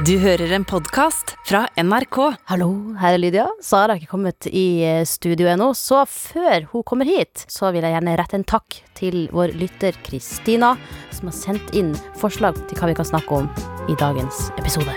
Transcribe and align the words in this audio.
Du 0.00 0.14
hører 0.16 0.48
en 0.56 0.64
podkast 0.64 1.34
fra 1.44 1.66
NRK. 1.76 2.16
Hallo, 2.48 2.94
her 2.96 3.12
er 3.12 3.20
Lydia. 3.20 3.42
Sara 3.60 3.92
har 3.92 4.00
ikke 4.00 4.14
kommet 4.14 4.46
i 4.48 4.80
eh, 4.88 5.02
studio 5.04 5.50
ennå, 5.52 5.66
så 5.76 6.06
før 6.08 6.64
hun 6.70 6.82
kommer 6.88 7.04
hit, 7.04 7.42
så 7.44 7.68
vil 7.74 7.84
jeg 7.84 7.92
gjerne 7.92 8.14
rette 8.16 8.38
en 8.38 8.46
takk 8.48 8.78
til 8.96 9.26
vår 9.36 9.52
lytter 9.60 9.92
Kristina, 10.06 10.70
som 11.12 11.28
har 11.28 11.36
sendt 11.36 11.76
inn 11.76 11.90
forslag 12.16 12.56
til 12.70 12.80
hva 12.80 12.88
vi 12.88 12.96
kan 12.96 13.10
snakke 13.10 13.42
om 13.42 13.50
i 13.92 13.96
dagens 14.00 14.48
episode. 14.56 14.96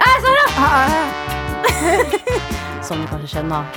Hei, 0.00 0.16
Sara! 0.24 0.48
Som 2.88 3.04
du 3.04 3.12
kanskje 3.12 3.34
skjønner, 3.34 3.68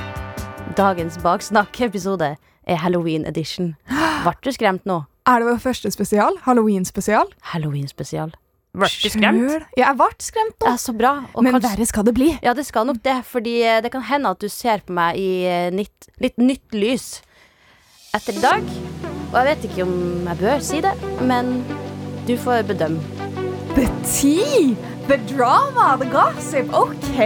dagens 0.79 1.19
baksnakk-episode 1.27 2.31
er 2.39 2.81
Halloween 2.81 3.27
edition. 3.27 3.75
Ble 4.23 4.33
du 4.47 4.55
skremt 4.55 4.87
nå? 4.87 5.01
Er 5.27 5.43
det 5.43 5.51
vår 5.51 5.61
første 5.67 5.91
spesial? 5.91 6.39
Halloween-spesial? 6.47 7.35
Halloween-spesial. 7.51 8.31
Ble 8.75 8.89
du 8.91 9.07
skremt? 9.09 9.53
Ja, 9.77 9.85
jeg 9.87 9.97
ble 10.01 10.07
skremt 10.25 10.55
nå. 10.59 10.67
Ja, 10.67 10.75
så 10.81 10.91
bra. 10.97 11.13
Og 11.33 11.43
Men 11.45 11.53
kanskje- 11.55 11.69
verre 11.71 11.85
skal 11.87 12.03
det 12.09 12.13
bli. 12.17 12.29
Ja, 12.43 12.53
det 12.57 12.65
skal 12.67 12.85
nok 12.89 13.01
det, 13.05 13.17
fordi 13.29 13.53
eh, 13.63 13.79
det 13.81 13.91
kan 13.93 14.03
hende 14.03 14.29
at 14.35 14.39
du 14.43 14.49
ser 14.51 14.83
på 14.85 14.91
meg 14.97 15.15
i 15.21 15.29
eh, 15.47 15.69
nytt, 15.71 16.09
litt 16.19 16.37
nytt 16.37 16.75
lys 16.75 17.21
etter 18.15 18.35
i 18.35 18.43
dag. 18.43 18.63
Og 19.31 19.37
jeg 19.39 19.45
vet 19.49 19.65
ikke 19.69 19.83
om 19.87 20.27
jeg 20.27 20.37
bør 20.43 20.59
si 20.63 20.81
det, 20.83 20.93
men 21.21 21.63
du 22.27 22.35
får 22.39 22.63
bedømme. 22.67 23.01
The 23.75 23.87
tea, 24.07 24.75
the 25.07 25.17
drama, 25.31 25.95
the 25.99 26.07
gossip. 26.11 26.71
OK, 26.73 27.19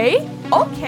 OK. 0.50 0.82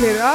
Lydia, 0.00 0.30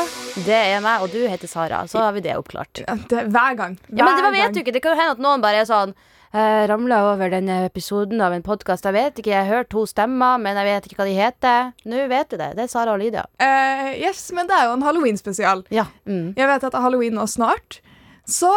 Det 0.45 0.53
er 0.75 0.81
meg, 0.83 1.01
og 1.01 1.09
du 1.13 1.23
heter 1.29 1.49
Sara. 1.49 1.83
Så 1.89 1.97
har 2.01 2.11
vi 2.13 2.21
det 2.25 2.35
oppklart. 2.37 2.83
ja, 2.85 2.95
det, 3.09 3.23
hver 3.33 3.55
gang. 3.57 3.77
Hver 3.89 3.97
Ja, 3.97 4.05
men 4.05 4.15
det 4.17 4.23
gang. 4.23 4.33
vet 4.35 4.53
du 4.53 4.59
ikke. 4.61 4.73
Det 4.73 4.81
kan 4.83 4.93
jo 4.95 4.99
hende 4.99 5.15
at 5.15 5.23
noen 5.23 5.41
bare 5.41 5.61
er 5.63 5.65
sånn 5.69 5.95
jeg 6.35 6.67
ramla 6.67 6.97
over 7.13 7.29
denne 7.31 7.61
episoden 7.69 8.19
av 8.21 8.33
en 8.35 8.43
podkast. 8.43 8.83
Jeg 8.83 8.91
vet 8.93 9.15
ikke, 9.21 9.31
jeg 9.31 9.45
har 9.47 9.55
hørt 9.63 9.69
to 9.71 9.85
stemmer, 9.87 10.37
men 10.37 10.57
jeg 10.59 10.65
vet 10.67 10.85
ikke 10.89 10.97
hva 10.99 11.05
de 11.07 11.13
heter. 11.15 11.69
Nå 11.87 12.07
vet 12.11 12.29
du 12.29 12.35
det. 12.37 12.49
Det 12.57 12.63
er 12.65 12.67
Sara 12.67 12.91
og 12.93 12.99
Lydia. 12.99 13.23
Uh, 13.39 13.95
yes, 13.95 14.31
men 14.35 14.45
det 14.49 14.53
er 14.57 14.65
jo 14.67 14.73
en 14.75 14.83
halloween-spesial. 14.83 15.63
Ja. 15.71 15.85
Mm. 16.05 16.33
Jeg 16.35 16.47
vet 16.51 16.63
at 16.67 16.71
det 16.75 16.77
er 16.77 16.83
halloween 16.83 17.15
nå 17.15 17.23
snart. 17.31 17.79
Så 18.27 18.51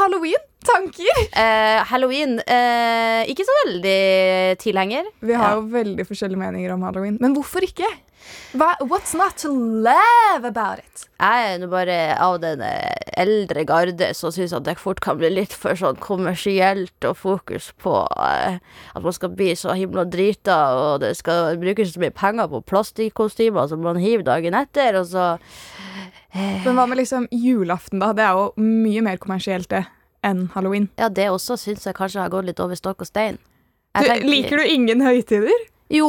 halloween, 0.00 0.40
tanker. 0.64 1.20
Uh, 1.36 1.84
Halloween 1.92 2.38
uh, 2.40 3.22
Ikke 3.28 3.44
så 3.46 3.54
veldig 3.66 4.58
tilhenger. 4.64 5.04
Vi 5.20 5.32
har 5.36 5.50
Ja. 5.50 5.54
jo 5.60 5.68
veldig 5.68 6.08
forskjellige 6.08 6.40
meninger 6.40 6.72
om 6.72 6.82
halloween. 6.88 7.18
Men 7.20 7.34
hvorfor 7.36 7.60
ikke? 7.68 7.86
Hva, 8.56 8.70
what's 8.80 9.12
not 9.12 9.36
to 9.42 9.50
love 9.52 10.46
about 10.48 10.80
it? 10.80 11.04
Jeg 11.20 11.48
er 11.50 11.58
nå 11.60 11.68
bare 11.68 11.96
av 12.22 12.38
den 12.40 12.62
eh, 12.64 12.94
eldre 13.20 13.64
garde 13.68 14.08
som 14.16 14.32
syns 14.32 14.54
at 14.56 14.64
det 14.64 14.78
fort 14.80 15.02
kan 15.04 15.18
bli 15.20 15.28
litt 15.34 15.52
for 15.52 15.76
sånn 15.76 15.98
kommersielt 16.00 17.08
og 17.08 17.18
fokus 17.20 17.72
på 17.82 17.92
eh, 18.24 18.56
at 18.94 19.04
man 19.04 19.16
skal 19.16 19.34
bli 19.36 19.50
så 19.58 19.76
himla 19.76 20.06
drita, 20.08 20.56
og 20.78 21.02
det 21.04 21.12
skal 21.18 21.58
brukes 21.60 21.92
så 21.92 22.04
mye 22.04 22.14
penger 22.16 22.48
på 22.54 22.62
plastikkostymer 22.72 23.68
som 23.68 23.84
man 23.84 24.00
hiver 24.00 24.24
dagen 24.30 24.56
etter, 24.56 25.00
og 25.02 25.10
så 25.12 25.34
Men 26.32 26.76
hva 26.76 26.84
med 26.86 27.00
liksom 27.00 27.24
julaften, 27.32 28.02
da? 28.02 28.12
Det 28.14 28.24
er 28.24 28.36
jo 28.36 28.50
mye 28.60 29.04
mer 29.04 29.20
kommersielt 29.20 29.70
det 29.72 29.86
enn 30.26 30.48
halloween. 30.54 30.88
Ja, 30.98 31.08
det 31.08 31.28
også 31.32 31.56
syns 31.60 31.86
jeg 31.86 31.96
kanskje 31.96 32.24
har 32.24 32.32
gått 32.32 32.48
litt 32.48 32.60
over 32.62 32.78
stokk 32.78 33.04
og 33.04 33.08
stein. 33.10 33.38
Du, 33.96 34.08
liker 34.28 34.60
du 34.60 34.68
ingen 34.68 35.02
høytider? 35.02 35.66
Jo. 35.92 36.08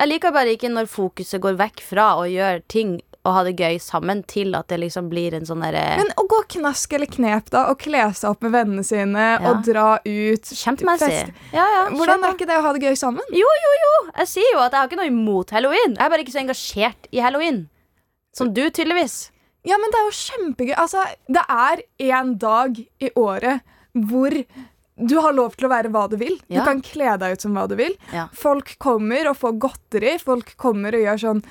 Jeg 0.00 0.08
liker 0.08 0.32
bare 0.32 0.54
ikke 0.56 0.70
når 0.72 0.88
fokuset 0.88 1.40
går 1.44 1.58
vekk 1.60 1.82
fra 1.84 2.14
å 2.16 2.26
gjøre 2.28 2.62
ting 2.72 2.98
og 3.20 3.34
ha 3.36 3.42
det 3.44 3.52
gøy 3.60 3.74
sammen, 3.84 4.22
til 4.24 4.54
at 4.56 4.70
det 4.72 4.78
liksom 4.80 5.10
blir 5.12 5.34
en 5.36 5.44
sånn 5.44 5.60
derre 5.60 5.82
Men 6.00 6.08
å 6.16 6.22
gå 6.24 6.38
knask 6.54 6.94
eller 6.96 7.10
knep, 7.12 7.50
da, 7.52 7.66
og 7.68 7.76
kle 7.82 8.06
seg 8.16 8.30
opp 8.30 8.46
med 8.46 8.54
vennene 8.54 8.84
sine 8.86 9.26
Ja. 9.34 9.50
og 9.50 9.60
dra 9.66 9.98
ut 10.06 10.48
Kjempemessig. 10.56 11.28
Ja, 11.52 11.66
ja, 11.74 11.82
Hvordan 11.92 12.24
er 12.24 12.32
ikke 12.32 12.48
det 12.48 12.56
å 12.56 12.62
ha 12.64 12.72
det 12.72 12.80
gøy 12.86 12.96
sammen? 12.96 13.20
Jo, 13.36 13.44
jo, 13.64 13.74
jo. 13.82 13.92
Jeg 14.22 14.30
sier 14.32 14.48
jo 14.54 14.62
at 14.64 14.72
jeg 14.72 14.80
har 14.80 14.88
ikke 14.88 15.00
noe 15.02 15.12
imot 15.12 15.52
halloween. 15.52 15.98
Jeg 15.98 16.06
er 16.06 16.14
bare 16.14 16.24
ikke 16.24 16.32
så 16.32 16.40
engasjert 16.46 17.10
i 17.12 17.20
halloween. 17.20 17.60
Som 18.32 18.54
du, 18.56 18.62
tydeligvis. 18.70 19.18
Ja, 19.68 19.76
men 19.76 19.92
det 19.92 20.00
er 20.00 20.08
jo 20.08 20.16
kjempegøy. 20.16 20.74
Altså, 20.80 21.04
det 21.28 21.44
er 21.44 21.84
én 22.00 22.38
dag 22.40 22.78
i 22.80 23.10
året 23.20 23.60
hvor 23.92 24.32
du 25.00 25.16
har 25.22 25.32
lov 25.36 25.56
til 25.56 25.68
å 25.68 25.72
være 25.72 25.90
hva 25.94 26.04
du 26.10 26.18
vil. 26.20 26.36
Ja. 26.48 26.60
Du 26.60 26.68
kan 26.68 26.84
kle 26.84 27.16
deg 27.20 27.36
ut 27.36 27.46
som 27.46 27.56
hva 27.56 27.66
du 27.70 27.76
vil. 27.78 27.96
Ja. 28.14 28.28
Folk 28.36 28.74
kommer 28.82 29.30
og 29.30 29.38
får 29.40 29.58
godteri. 29.62 30.14
Folk 30.22 30.54
kommer 30.60 30.96
og 30.96 31.04
gjør 31.06 31.24
sånn 31.24 31.44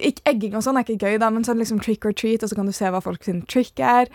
ikke, 0.00 0.22
Egging 0.30 0.54
og 0.56 0.62
sånn 0.64 0.78
er 0.80 0.86
ikke 0.86 1.04
gøy, 1.04 1.18
da, 1.20 1.28
men 1.28 1.44
sånn 1.44 1.60
liksom 1.60 1.80
trick 1.84 2.06
or 2.08 2.14
treat, 2.16 2.40
og 2.40 2.48
så 2.48 2.56
kan 2.56 2.68
du 2.68 2.72
se 2.72 2.88
hva 2.88 3.02
folk 3.04 3.24
sin 3.26 3.42
trick 3.50 3.80
er. 3.82 4.08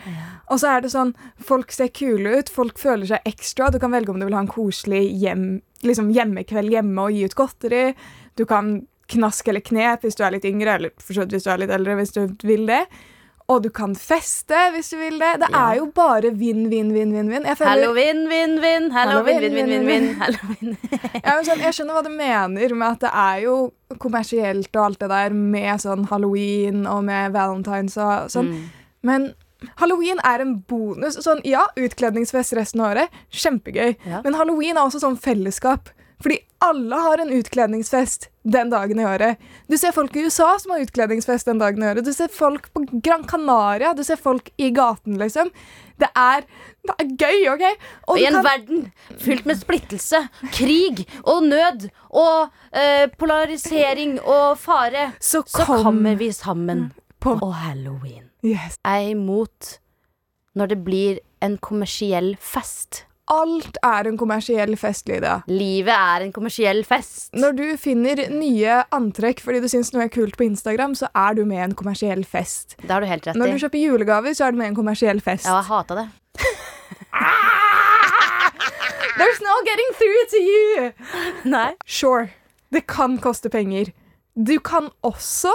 Og 0.49 0.61
så 0.61 0.71
er 0.73 0.81
det 0.81 0.89
sånn, 0.93 1.11
folk 1.37 1.73
ser 1.75 1.91
kule 1.93 2.39
ut, 2.39 2.49
folk 2.49 2.79
føler 2.81 3.09
seg 3.09 3.29
ekstra. 3.29 3.69
Du 3.69 3.77
kan 3.83 3.93
velge 3.93 4.13
om 4.13 4.17
du 4.17 4.25
vil 4.25 4.37
ha 4.37 4.41
en 4.41 4.51
koselig 4.51 5.03
hjem, 5.21 5.59
liksom 5.85 6.09
hjemmekveld 6.15 6.73
hjemme 6.73 7.05
og 7.05 7.13
gi 7.13 7.27
ut 7.27 7.37
godteri. 7.37 7.83
Du 8.39 8.47
kan 8.49 8.79
knask 9.11 9.47
eller 9.47 9.63
knep 9.63 10.03
hvis 10.03 10.17
du 10.19 10.25
er 10.25 10.33
litt 10.35 10.47
yngre, 10.49 10.79
eller 10.79 10.97
hvis 10.97 11.45
du 11.45 11.51
er 11.51 11.61
litt 11.61 11.73
eldre, 11.77 11.99
hvis 12.01 12.15
du 12.17 12.23
vil 12.47 12.65
det. 12.69 12.83
Og 13.49 13.61
du 13.63 13.69
kan 13.71 13.93
feste 13.95 14.57
hvis 14.73 14.89
du 14.91 14.97
vil 14.99 15.19
det. 15.21 15.39
Det 15.39 15.47
Ja. 15.53 15.71
er 15.71 15.75
jo 15.77 15.85
bare 15.95 16.31
vinn, 16.35 16.65
vinn, 16.69 16.91
vinn, 16.91 17.13
vinn. 17.13 17.29
vinn. 17.31 17.43
Jeg 17.45 17.57
føler- 17.57 17.69
Halloween, 17.69 18.27
vinn, 18.27 18.59
vinn. 18.61 18.89
Halloween, 18.91 19.39
vinn, 19.41 19.53
vinn, 19.55 19.69
vinn, 19.69 19.87
vinn. 19.87 20.07
vinn. 20.59 20.77
Ja, 21.23 21.35
men 21.37 21.45
jeg 21.63 21.73
skjønner 21.73 21.93
hva 21.95 22.03
du 22.03 22.09
mener 22.09 22.75
med 22.75 22.87
at 22.91 22.99
det 22.99 23.11
er 23.13 23.41
jo 23.45 23.71
kommersielt 23.99 24.75
og 24.75 24.83
alt 24.85 24.99
det 24.99 25.09
der 25.09 25.29
med 25.29 25.79
sånn 25.79 26.07
halloween 26.09 26.85
og 26.87 27.03
med 27.05 27.31
valentines 27.31 27.95
og 27.97 28.27
sånn. 28.29 28.49
Mm. 28.51 28.63
Men 29.03 29.33
halloween 29.77 30.19
er 30.25 30.41
en 30.41 30.57
bonus. 30.67 31.15
Sånn, 31.23 31.39
ja, 31.45 31.65
utkledningsfest 31.77 32.53
resten 32.57 32.81
av 32.81 32.95
året. 32.97 33.09
Kjempegøy. 33.31 33.95
Ja. 34.05 34.21
Men 34.23 34.33
halloween 34.33 34.75
er 34.77 34.81
også 34.83 34.99
sånn 34.99 35.17
fellesskap. 35.17 35.89
Fordi 36.23 36.39
alle 36.65 36.95
har 36.95 37.21
en 37.21 37.29
utkledningsfest 37.29 38.29
den 38.47 38.69
dagen 38.71 38.99
i 38.99 39.05
året. 39.05 39.37
Du 39.69 39.75
ser 39.77 39.91
folk 39.93 40.15
i 40.17 40.23
USA 40.25 40.47
som 40.59 40.71
har 40.73 40.79
utkledningsfest 40.81 41.45
den 41.45 41.59
dagen 41.61 41.83
i 41.83 41.87
året. 41.91 42.05
Du 42.07 42.13
ser 42.13 42.31
folk 42.33 42.71
på 42.73 42.81
Gran 43.05 43.27
Canaria. 43.29 43.91
Du 43.93 44.01
ser 44.07 44.17
folk 44.17 44.49
i 44.57 44.71
gaten, 44.73 45.17
liksom. 45.21 45.51
Det 46.01 46.09
er, 46.17 46.41
det 46.87 46.95
er 47.03 47.11
gøy, 47.21 47.47
OK? 47.53 47.63
Og 48.07 48.19
I 48.21 48.25
en 48.29 48.33
kan- 48.39 48.45
verden 48.47 48.81
fylt 49.21 49.45
med 49.49 49.59
splittelse, 49.61 50.23
krig 50.53 51.03
og 51.23 51.43
nød 51.51 51.87
og 52.09 52.49
eh, 52.73 53.05
polarisering 53.17 54.17
og 54.21 54.57
fare, 54.61 55.11
så, 55.19 55.43
så 55.45 55.65
kommer 55.65 56.15
vi 56.17 56.31
sammen 56.33 56.91
på 57.19 57.33
på 57.41 57.49
halloween. 57.51 58.29
yes. 58.45 58.77
Jeg 58.85 59.05
er 59.05 59.09
imot 59.13 59.79
når 60.55 60.67
det 60.73 60.77
blir 60.85 61.19
en 61.41 61.57
kommersiell 61.57 62.35
fest. 62.41 63.03
Alt 63.27 63.75
er 63.83 64.07
en 64.07 64.15
kommersiell 64.19 64.71
fest, 64.79 65.07
Lydia. 65.11 65.41
Livet 65.51 65.91
er 65.91 66.23
en 66.23 66.31
kommersiell 66.31 66.79
fest. 66.87 67.27
Når 67.35 67.57
du 67.57 67.65
finner 67.81 68.21
nye 68.31 68.77
antrekk 68.95 69.41
fordi 69.43 69.59
du 69.65 69.67
syns 69.71 69.91
noe 69.91 70.05
er 70.05 70.11
kult 70.13 70.37
på 70.39 70.45
Instagram, 70.47 70.95
så 70.95 71.09
er 71.11 71.35
du 71.35 71.43
med 71.47 71.59
i 71.59 71.65
en 71.65 71.75
kommersiell 71.75 72.23
fest. 72.23 72.77
Det 72.79 72.87
har 72.93 73.03
du 73.03 73.09
helt 73.09 73.27
rett 73.27 73.35
i. 73.35 73.39
Når 73.41 73.51
du 73.51 73.59
kjøper 73.65 73.83
julegaver, 73.83 74.37
så 74.37 74.47
er 74.47 74.55
du 74.55 74.61
med 74.61 74.69
i 74.69 74.71
en 74.71 74.79
kommersiell 74.79 75.19
fest. 75.23 75.49
Ja, 75.49 75.59
jeg 75.59 75.67
hata 75.73 75.99
det. 75.99 76.07
There's 79.17 79.41
no 79.43 79.55
getting 79.65 79.91
through 79.99 80.23
to 80.31 80.39
you! 80.47 80.91
Nei. 81.57 81.71
Sure, 81.85 82.29
det 82.71 82.85
kan 82.87 83.17
koste 83.19 83.49
penger. 83.51 83.91
Du 84.37 84.59
kan 84.63 84.87
også 85.03 85.51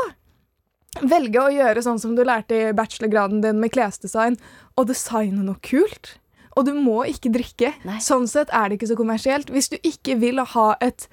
velge 1.09 1.41
å 1.41 1.49
gjøre 1.55 1.81
sånn 1.87 2.01
som 2.03 2.17
du 2.19 2.25
lærte 2.27 2.59
i 2.59 2.73
bachelorgraden 2.77 3.41
din 3.41 3.63
med 3.63 3.73
klesdesign, 3.73 4.37
og 4.77 4.91
designe 4.91 5.41
noe 5.47 5.57
kult. 5.65 6.19
Og 6.57 6.67
du 6.67 6.73
må 6.75 7.03
ikke 7.09 7.31
drikke. 7.33 7.73
Nei. 7.89 7.99
Sånn 8.05 8.27
sett 8.29 8.51
er 8.53 8.69
det 8.69 8.79
ikke 8.81 8.91
så 8.93 8.97
kommersielt. 8.99 9.49
Hvis 9.55 9.71
du 9.73 9.79
ikke 9.83 10.19
vil 10.21 10.39
ha 10.55 10.67
et 10.85 11.07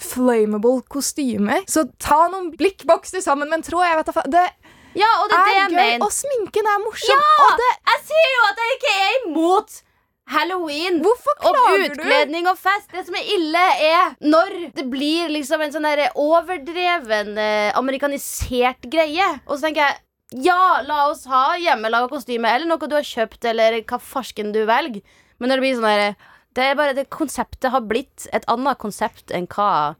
flammable 0.00 0.82
kostyme, 0.92 1.62
så 1.68 1.86
ta 2.02 2.26
noen 2.32 2.50
blikkbokser 2.56 3.22
sammen 3.24 3.48
med 3.48 3.60
en 3.62 3.66
tråd. 3.70 3.84
Jeg 3.88 3.96
vet 4.00 4.06
da 4.10 4.12
fa- 4.12 4.30
Det 4.30 4.46
Ja, 4.96 5.08
og 5.22 5.28
det 5.28 5.36
er 5.36 5.44
det 5.44 5.56
jeg 5.56 5.68
gøy, 5.70 5.76
mener. 5.76 6.04
og 6.06 6.12
sminken 6.12 6.66
er 6.72 6.78
morsom. 6.84 7.20
Ja! 7.20 7.48
Det, 7.60 7.72
Jeg 7.92 8.00
sier 8.08 8.30
jo 8.36 8.44
at 8.50 8.62
jeg 8.62 8.76
ikke 8.76 8.94
er 9.02 9.16
imot 9.26 9.82
halloween. 10.28 11.02
Og 11.04 11.16
utkledning 11.84 12.44
du? 12.44 12.50
og 12.50 12.58
fest. 12.58 12.88
Det 12.92 13.04
som 13.06 13.14
er 13.14 13.28
ille, 13.36 13.64
er 13.92 14.16
når 14.20 14.72
det 14.74 14.86
blir 14.90 15.28
liksom 15.28 15.60
en 15.62 15.72
sånn 15.72 15.86
overdreven 16.16 17.36
eh, 17.38 17.72
amerikanisert 17.78 18.88
greie. 18.90 19.28
Og 19.46 19.58
så 19.58 19.66
tenker 19.68 19.82
jeg 19.84 19.96
ja, 20.34 20.82
la 20.86 21.06
oss 21.10 21.26
ha 21.30 21.56
hjemmelaga 21.60 22.08
kostyme 22.10 22.50
eller 22.50 22.66
noe 22.66 22.88
du 22.88 22.96
har 22.96 23.06
kjøpt, 23.06 23.44
eller 23.46 23.78
hva 23.86 24.00
farsken 24.02 24.50
du 24.54 24.64
velger. 24.66 25.04
Men 25.38 25.52
når 25.52 25.60
det 25.60 25.66
blir 25.66 25.78
sånn 25.78 25.90
der 25.90 26.32
Det 26.56 26.64
er 26.64 26.76
bare 26.78 26.94
det 26.96 27.10
konseptet 27.12 27.68
har 27.68 27.82
blitt 27.84 28.26
et 28.32 28.46
annet 28.48 28.78
konsept 28.80 29.30
enn 29.30 29.44
hva 29.52 29.94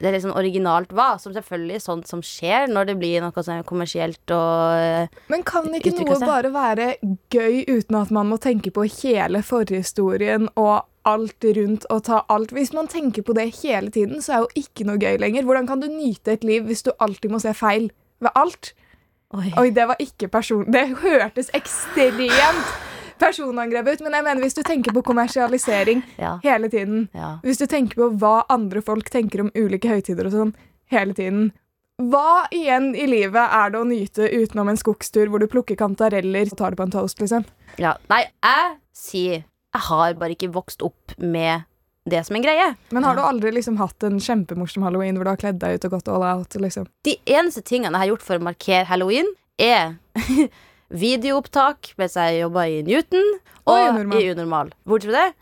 det 0.00 0.12
liksom 0.14 0.32
originalt 0.38 0.92
var. 0.94 1.18
Som 1.18 1.34
selvfølgelig 1.34 1.74
er 1.74 1.82
sånt 1.82 2.06
som 2.08 2.22
skjer 2.24 2.70
når 2.70 2.92
det 2.92 2.94
blir 3.00 3.24
noe 3.24 3.44
sånn 3.44 3.64
kommersielt 3.66 4.30
og 4.30 4.78
eh, 4.78 5.10
Men 5.32 5.42
kan 5.42 5.66
ikke 5.74 5.92
noe 5.98 6.20
seg. 6.20 6.28
bare 6.30 6.52
være 6.54 6.86
gøy 7.34 7.64
uten 7.66 7.98
at 7.98 8.14
man 8.14 8.30
må 8.30 8.38
tenke 8.40 8.70
på 8.70 8.86
hele 8.86 9.42
forhistorien 9.42 10.48
og 10.54 10.86
alt 11.08 11.44
rundt 11.56 11.86
og 11.90 12.04
ta 12.06 12.22
alt 12.28 12.52
Hvis 12.52 12.74
man 12.76 12.86
tenker 12.92 13.24
på 13.26 13.34
det 13.36 13.48
hele 13.62 13.90
tiden, 13.90 14.22
så 14.22 14.32
er 14.36 14.44
jo 14.44 14.64
ikke 14.64 14.86
noe 14.86 15.00
gøy 15.00 15.18
lenger. 15.18 15.44
Hvordan 15.48 15.66
kan 15.66 15.82
du 15.82 15.88
nyte 15.90 16.36
et 16.36 16.46
liv 16.46 16.70
hvis 16.70 16.86
du 16.86 16.92
alltid 16.98 17.34
må 17.34 17.42
se 17.42 17.52
feil 17.56 17.90
ved 18.20 18.30
alt? 18.38 18.72
Oi. 19.30 19.52
Oi, 19.60 19.70
det 19.70 19.84
var 19.86 20.00
ikke 20.02 20.26
person... 20.32 20.64
Det 20.74 20.88
hørtes 21.04 21.50
ekstremt 21.54 22.70
personangrep 23.20 23.86
ut, 23.92 24.00
men 24.02 24.16
jeg 24.16 24.24
mener 24.26 24.40
hvis 24.42 24.56
du 24.56 24.62
tenker 24.66 24.94
på 24.96 25.02
kommersialisering 25.06 26.00
Ja. 26.18 26.38
hele 26.42 26.70
tiden, 26.72 27.08
ja. 27.14 27.36
hvis 27.44 27.60
du 27.60 27.66
tenker 27.68 28.00
på 28.00 28.08
hva 28.18 28.44
andre 28.50 28.80
folk 28.82 29.10
tenker 29.12 29.42
om 29.44 29.50
ulike 29.54 29.88
høytider 29.92 30.26
og 30.30 30.32
sånn 30.34 30.54
hele 30.90 31.14
tiden 31.14 31.50
Hva 32.00 32.46
igjen 32.50 32.94
i 32.96 33.04
livet 33.06 33.52
er 33.52 33.70
det 33.74 33.78
å 33.78 33.84
nyte 33.84 34.24
utenom 34.32 34.70
en 34.72 34.80
skogstur 34.80 35.28
hvor 35.28 35.38
du 35.38 35.46
plukker 35.52 35.76
kantareller 35.76 36.48
og 36.48 36.56
tar 36.56 36.72
det 36.72 36.80
på 36.80 36.86
en 36.88 36.94
toast, 36.96 37.20
liksom? 37.20 37.44
ja. 37.78 37.94
Nei, 38.08 38.24
jeg 38.42 38.76
sier 38.96 39.42
Jeg 39.44 39.84
har 39.90 40.14
bare 40.18 40.34
ikke 40.34 40.50
vokst 40.56 40.80
opp 40.82 41.12
med 41.20 41.68
det 42.08 42.22
som 42.26 42.36
en 42.36 42.42
greie. 42.42 42.70
Men 42.90 43.04
har 43.04 43.16
du 43.18 43.20
aldri 43.22 43.52
liksom 43.52 43.76
hatt 43.80 44.02
en 44.06 44.16
kjempemorsom 44.22 44.82
halloween 44.86 45.18
hvor 45.18 45.28
du 45.28 45.32
har 45.34 45.40
kledd 45.40 45.58
deg 45.60 45.76
ut 45.76 45.84
og 45.84 45.90
gått 45.98 46.08
all 46.08 46.24
out? 46.24 46.54
liksom? 46.56 46.86
De 47.04 47.18
eneste 47.28 47.62
tingene 47.66 47.92
jeg 47.92 48.04
har 48.06 48.12
gjort 48.14 48.24
for 48.26 48.40
å 48.40 48.46
markere 48.48 48.88
halloween, 48.88 49.28
er 49.60 49.98
videoopptak 51.04 51.92
mens 52.00 52.16
jeg 52.18 52.40
jobba 52.40 52.64
i 52.70 52.80
Newton, 52.86 53.26
og, 53.66 53.74
Og 53.74 53.78
i 53.78 53.88
Unormal. 53.92 54.18
i 54.24 54.30
Unormal. 54.32 54.72
Bortsett 54.88 55.12
fra 55.12 55.26
det 55.28 55.34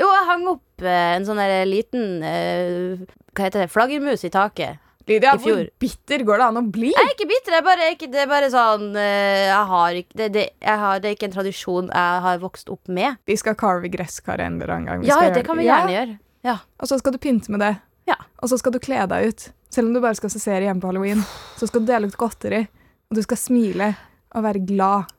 Jo, 0.00 0.08
jeg 0.12 0.26
hang 0.30 0.46
opp 0.52 0.84
eh, 0.84 1.12
en 1.16 1.26
sånn 1.26 1.40
der 1.40 1.66
liten 1.68 2.22
eh, 2.24 3.02
Hva 3.34 3.46
heter 3.48 3.64
det? 3.64 3.70
Flaggermus 3.72 4.24
i 4.24 4.30
taket. 4.32 4.78
Lydia, 5.06 5.36
hvor 5.38 5.68
bitter 5.78 6.22
går 6.26 6.40
det 6.40 6.46
an 6.48 6.58
å 6.58 6.62
bli? 6.74 6.88
Jeg 6.90 6.98
er 7.04 7.12
ikke 7.12 7.28
bitter. 7.30 7.54
Jeg 7.54 7.64
bare, 7.66 7.90
ikke, 7.94 8.08
det 8.10 8.22
er 8.24 8.30
bare 8.30 8.48
sånn 8.50 8.88
eh, 8.98 9.46
Jeg 9.46 9.68
har 9.70 9.98
ikke 10.00 10.18
det, 10.18 10.28
det, 10.34 10.44
jeg 10.66 10.80
har, 10.82 11.02
det 11.02 11.10
er 11.10 11.14
ikke 11.14 11.28
en 11.28 11.36
tradisjon 11.36 11.90
jeg 11.92 12.22
har 12.26 12.40
vokst 12.42 12.72
opp 12.74 12.90
med. 12.90 13.20
Vi 13.30 13.36
skal 13.38 13.54
carve 13.58 13.90
gresskar 13.92 14.42
en 14.42 14.58
eller 14.58 14.74
annen 14.74 14.88
gang. 14.90 15.04
Ja, 15.06 15.20
det 15.30 15.44
kan 15.46 15.60
vi 15.60 15.68
Ja, 15.68 15.84
gjerne 15.84 15.94
gjøre. 15.94 16.16
Ja. 16.46 16.56
Og 16.82 16.90
så 16.90 16.98
skal 16.98 17.14
du 17.14 17.20
pynte 17.22 17.54
med 17.54 17.62
det. 17.62 17.72
Ja. 18.10 18.18
Og 18.42 18.50
så 18.50 18.58
skal 18.58 18.74
du 18.74 18.80
kle 18.82 19.04
deg 19.10 19.30
ut. 19.30 19.46
Selv 19.70 19.90
om 19.90 19.94
du 19.94 20.00
bare 20.02 20.18
skal 20.18 20.30
se 20.32 20.42
serie 20.42 20.66
hjemme 20.68 20.82
på 20.82 20.90
halloween. 20.90 21.22
Så 21.58 21.68
skal 21.70 21.82
du 21.82 21.90
dele 21.90 22.10
ut 22.10 22.18
godteri, 22.18 22.64
og 23.10 23.18
du 23.18 23.22
skal 23.26 23.38
smile 23.40 23.92
og 24.34 24.44
være 24.46 24.62
glad. 24.66 25.12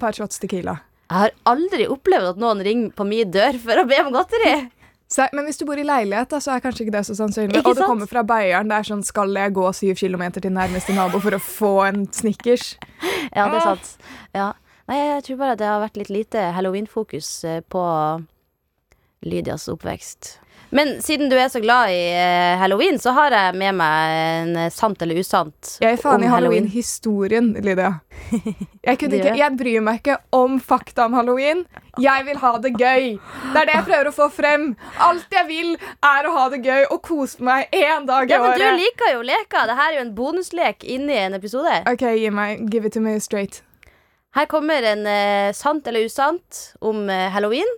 Par 0.00 0.16
shots 0.16 0.40
Tequila. 0.42 0.78
Jeg 1.04 1.20
har 1.20 1.34
aldri 1.52 1.84
opplevd 1.92 2.32
at 2.32 2.40
noen 2.40 2.62
ringer 2.64 2.94
på 2.96 3.04
min 3.06 3.28
dør 3.32 3.60
for 3.62 3.80
å 3.80 3.84
be 3.88 4.00
om 4.02 4.12
godteri. 4.14 4.54
Så, 5.08 5.26
men 5.36 5.44
hvis 5.44 5.58
du 5.60 5.66
bor 5.68 5.78
i 5.78 5.84
leilighet, 5.84 6.28
da, 6.32 6.38
så 6.40 6.54
er 6.56 6.60
kanskje 6.64 6.86
ikke 6.86 6.94
det 6.96 7.04
så 7.06 7.14
sannsynlig. 7.14 7.58
Ikke 7.60 7.70
og 7.70 7.76
du 7.76 7.82
kommer 7.86 8.06
fra 8.10 8.22
Beiarn, 8.26 8.68
det 8.68 8.78
er 8.80 8.86
sånn 8.88 9.02
Skal 9.04 9.34
jeg 9.36 9.52
gå 9.54 9.66
syv 9.76 9.94
kilometer 10.00 10.40
til 10.40 10.52
nærmeste 10.56 10.94
nabo 10.96 11.20
for 11.20 11.36
å 11.36 11.40
få 11.44 11.72
en 11.88 12.06
Snickers? 12.12 12.76
Ja, 13.34 13.48
det 13.50 13.60
er 13.60 13.60
Ah. 13.60 13.74
sant. 13.74 13.96
Ja. 14.34 14.52
Nei, 14.88 14.96
jeg 14.98 15.24
tror 15.24 15.36
bare 15.40 15.52
at 15.52 15.58
det 15.58 15.66
har 15.66 15.80
vært 15.80 15.96
litt 15.96 16.10
lite 16.10 16.52
halloween-fokus 16.56 17.28
eh, 17.44 17.60
på 17.72 17.84
Lydias 19.24 19.68
oppvekst. 19.72 20.38
Men 20.74 20.96
siden 21.02 21.28
du 21.30 21.36
er 21.38 21.48
så 21.52 21.60
glad 21.62 21.92
i 21.94 21.98
eh, 22.18 22.56
halloween, 22.58 22.96
så 22.98 23.12
har 23.14 23.30
jeg 23.30 23.54
med 23.60 23.76
meg 23.78 24.14
en 24.18 24.56
eh, 24.64 24.70
sant 24.74 24.98
eller 25.04 25.20
usant 25.22 25.76
Jeg 25.82 25.94
er 25.94 26.00
faen 26.00 26.24
i 26.24 26.30
halloween-historien, 26.32 27.52
Lydia. 27.62 27.92
Jeg, 28.32 28.96
kunne 29.00 29.20
ikke, 29.20 29.34
jeg 29.38 29.54
bryr 29.60 29.84
meg 29.86 30.00
ikke 30.00 30.16
om 30.34 30.56
fakta 30.58 31.04
om 31.06 31.14
halloween. 31.14 31.62
Jeg 32.02 32.26
vil 32.26 32.40
ha 32.42 32.50
det 32.64 32.72
gøy. 32.74 33.06
Det 33.52 33.60
er 33.60 33.68
det 33.70 33.76
jeg 33.76 33.86
prøver 33.86 34.10
å 34.10 34.14
få 34.16 34.26
frem. 34.34 34.64
Alt 35.06 35.36
jeg 35.38 35.46
vil, 35.52 35.70
er 36.10 36.26
å 36.26 36.34
ha 36.40 36.48
det 36.56 36.58
gøy 36.66 36.88
og 36.88 36.98
kose 37.06 37.44
meg 37.46 37.70
én 37.70 38.08
dag 38.10 38.26
i 38.26 38.34
Ja, 38.34 38.40
men 38.42 38.58
du 38.58 38.64
året. 38.64 38.80
liker 38.82 39.14
jo 39.14 39.22
leker. 39.30 39.70
Dette 39.70 39.86
er 39.86 39.94
jo 40.00 40.02
en 40.08 40.12
bonuslek 40.18 40.82
inni 40.96 41.20
en 41.28 41.38
episode. 41.38 41.84
OK, 41.92 42.02
gi 42.18 42.34
meg 42.34 42.66
Give 42.72 42.90
it 42.90 42.96
to 42.98 43.04
me 43.04 43.14
straight. 43.22 43.62
Her 44.34 44.50
kommer 44.50 44.82
en 44.90 45.06
eh, 45.06 45.52
sant 45.54 45.86
eller 45.86 46.08
usant 46.08 46.64
om 46.82 47.06
eh, 47.06 47.28
halloween. 47.30 47.70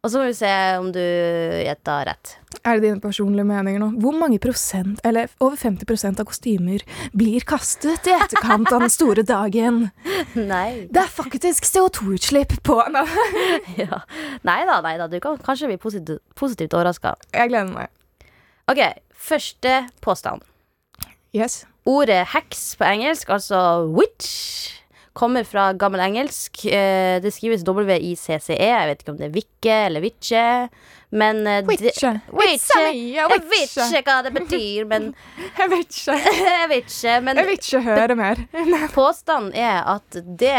Og 0.00 0.08
så 0.08 0.20
må 0.22 0.30
vi 0.30 0.36
se 0.38 0.50
om 0.80 0.86
du 0.94 1.00
gjetter 1.00 2.06
rett. 2.08 2.30
Er 2.64 2.78
det 2.78 2.86
dine 2.86 3.02
personlige 3.02 3.44
meninger 3.44 3.82
nå? 3.82 3.88
Hvor 4.00 4.14
mange 4.16 4.38
prosent, 4.40 5.00
eller 5.04 5.28
over 5.44 5.58
50% 5.60 6.22
av 6.22 6.28
kostymer, 6.28 6.80
blir 7.16 7.44
kastet 7.48 8.08
i 8.08 8.14
etterkant 8.16 8.70
av 8.72 8.80
den 8.80 8.92
store 8.92 9.24
dagen? 9.28 9.82
Nei. 10.52 10.86
Det 10.88 11.02
er 11.04 11.12
faktisk 11.12 11.68
CO2-utslipp 11.68 12.56
på 12.64 12.78
nå. 12.96 13.04
Ja. 13.76 14.00
Nei 14.48 14.58
da, 14.68 14.80
nei 14.84 14.96
da. 15.02 15.08
Du 15.12 15.18
kan 15.20 15.36
kanskje 15.44 15.68
bli 15.68 15.76
positivt, 15.80 16.24
positivt 16.32 16.76
overraska. 16.78 17.18
Jeg 17.36 17.52
gleder 17.52 17.68
meg. 17.74 17.92
OK, 18.72 18.80
første 19.28 19.82
påstand. 20.00 20.48
Yes. 21.36 21.66
Ordet 21.88 22.22
heks 22.32 22.70
på 22.80 22.88
engelsk, 22.88 23.28
altså 23.36 23.60
witch, 23.92 24.79
kommer 25.20 25.44
fra 25.44 25.70
gammel 25.76 26.00
engelsk. 26.00 26.64
Eh, 26.66 27.20
Det 27.20 27.32
skrives 27.34 27.62
W-I-C-C-E. 27.66 28.56
E. 28.56 28.70
Jeg 28.70 28.88
vet 28.90 29.02
ikke 29.04 29.12
om 29.12 29.18
det 29.20 29.28
er 29.28 29.34
vikke 29.36 29.76
eller 29.86 30.04
vitche. 30.04 30.44
Men 31.10 31.42
eh, 31.46 31.64
Witche. 31.66 32.12
Witche. 32.32 32.54
It's 32.54 32.70
a 32.76 32.92
Jeg 32.94 33.28
vet 33.50 33.76
ikke 33.98 34.02
hva 34.06 34.22
det 34.26 34.32
betyr, 34.36 34.86
men 34.90 35.10
Jeg 35.58 35.72
vet 35.72 35.98
ikke. 35.98 36.16
Jeg 36.46 36.70
vet 36.70 36.88
ikke. 36.94 37.18
Men 37.26 37.42
Jeg 37.42 37.50
vet 37.50 37.68
ikke 37.68 37.82
høre 37.88 38.16
mer. 38.18 38.42
påstanden 38.98 39.52
er 39.58 39.82
at 39.96 40.20
det 40.40 40.56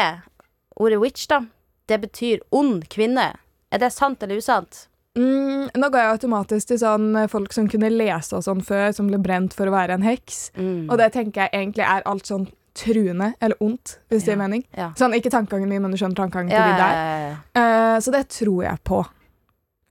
ordet 0.82 1.02
witch, 1.02 1.28
da, 1.30 1.42
det 1.90 2.02
betyr 2.02 2.42
ond 2.52 2.86
kvinne. 2.92 3.32
Er 3.72 3.80
det 3.82 3.92
sant 3.96 4.24
eller 4.24 4.42
usant? 4.42 4.88
Mm, 5.18 5.68
nå 5.76 5.88
går 5.92 6.00
jeg 6.00 6.14
automatisk 6.16 6.70
til 6.70 6.80
sånn 6.80 7.10
eh, 7.20 7.28
folk 7.32 7.52
som 7.56 7.68
kunne 7.72 7.90
lese 7.92 8.38
og 8.38 8.46
sånn 8.46 8.62
før, 8.64 8.92
som 8.96 9.10
ble 9.12 9.20
brent 9.20 9.56
for 9.56 9.68
å 9.68 9.74
være 9.76 9.98
en 10.00 10.06
heks. 10.08 10.46
Og 10.56 10.96
det 11.00 11.10
tenker 11.16 11.46
jeg 11.46 11.56
egentlig 11.64 11.84
er 11.88 12.06
alt 12.08 12.30
sånn 12.32 12.48
truende 12.76 13.34
eller 13.42 13.56
ondt, 13.62 13.98
hvis 14.10 14.24
det 14.24 14.32
Ja. 14.32 14.34
gir 14.36 14.42
mening. 14.42 14.66
Ja. 14.78 14.92
Sånn, 14.96 15.14
Ikke 15.14 15.30
tankegangen 15.30 15.70
min, 15.70 15.82
men 15.82 15.92
du 15.92 15.98
skjønner 15.98 16.16
tankegangen 16.16 16.50
Ja, 16.52 16.64
til 16.64 16.72
de 16.74 16.78
der. 16.78 16.94
ja, 16.94 17.30
ja. 17.30 17.96
Eh, 17.96 18.00
så 18.00 18.12
det 18.12 18.28
tror 18.30 18.64
jeg 18.64 18.84
på. 18.84 19.06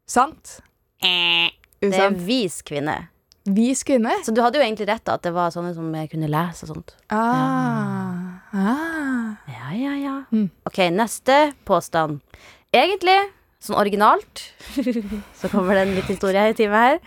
Sant? 0.07 0.61
Eh, 1.03 1.51
Det 1.81 1.95
er 1.95 2.11
vis 2.11 2.63
kvinne. 2.63 3.09
Vis 3.47 3.83
kvinne? 3.85 4.11
Så 4.23 4.35
du 4.35 4.43
hadde 4.43 4.59
jo 4.59 4.63
egentlig 4.65 4.87
rett 4.89 5.09
at 5.09 5.23
det 5.23 5.33
var 5.33 5.51
sånne 5.51 5.75
som 5.75 5.93
jeg 5.95 6.11
kunne 6.11 6.29
lese 6.29 6.65
og 6.65 6.75
sånt. 6.77 6.95
Ah. 7.11 8.41
ah. 8.53 9.37
Ja, 9.49 9.71
ja, 9.73 9.95
ja. 9.97 10.17
Mm. 10.33 10.51
Ok, 10.67 10.77
neste 10.93 11.53
påstand. 11.65 12.21
Egentlig, 12.73 13.17
sånn 13.63 13.77
originalt, 13.81 14.43
så 15.41 15.49
kommer 15.51 15.75
det 15.75 15.87
en 15.89 15.95
litt 15.97 16.05
historie 16.13 16.51
i 16.51 16.53
time 16.59 16.77
her, 16.77 16.99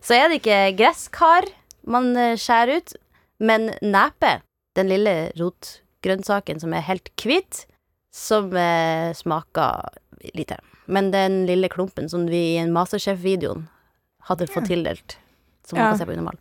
så 0.00 0.16
er 0.16 0.28
det 0.32 0.40
ikke 0.42 0.76
gresskar 0.80 1.46
man 1.86 2.14
skjærer 2.38 2.76
ut, 2.80 2.94
men 3.40 3.70
nepe. 3.82 4.40
Den 4.78 4.88
lille 4.88 5.14
rotgrønnsaken 5.36 6.60
som 6.62 6.72
er 6.76 6.84
helt 6.86 7.10
hvit, 7.20 7.64
som 8.12 8.52
eh, 8.56 9.12
smaker 9.16 9.90
lite. 10.36 10.56
Men 10.86 11.10
den 11.12 11.42
lille 11.48 11.68
klumpen 11.72 12.08
som 12.10 12.26
vi 12.28 12.40
i 12.54 12.60
en 12.60 12.72
Masterchef-videoen 12.74 13.66
hadde 14.28 14.46
fått 14.52 14.68
tildelt, 14.70 15.16
som 15.66 15.78
man 15.78 15.86
Ja. 15.86 15.90
kan 15.92 15.98
se 15.98 16.06
på 16.08 16.12
Unormal. 16.16 16.38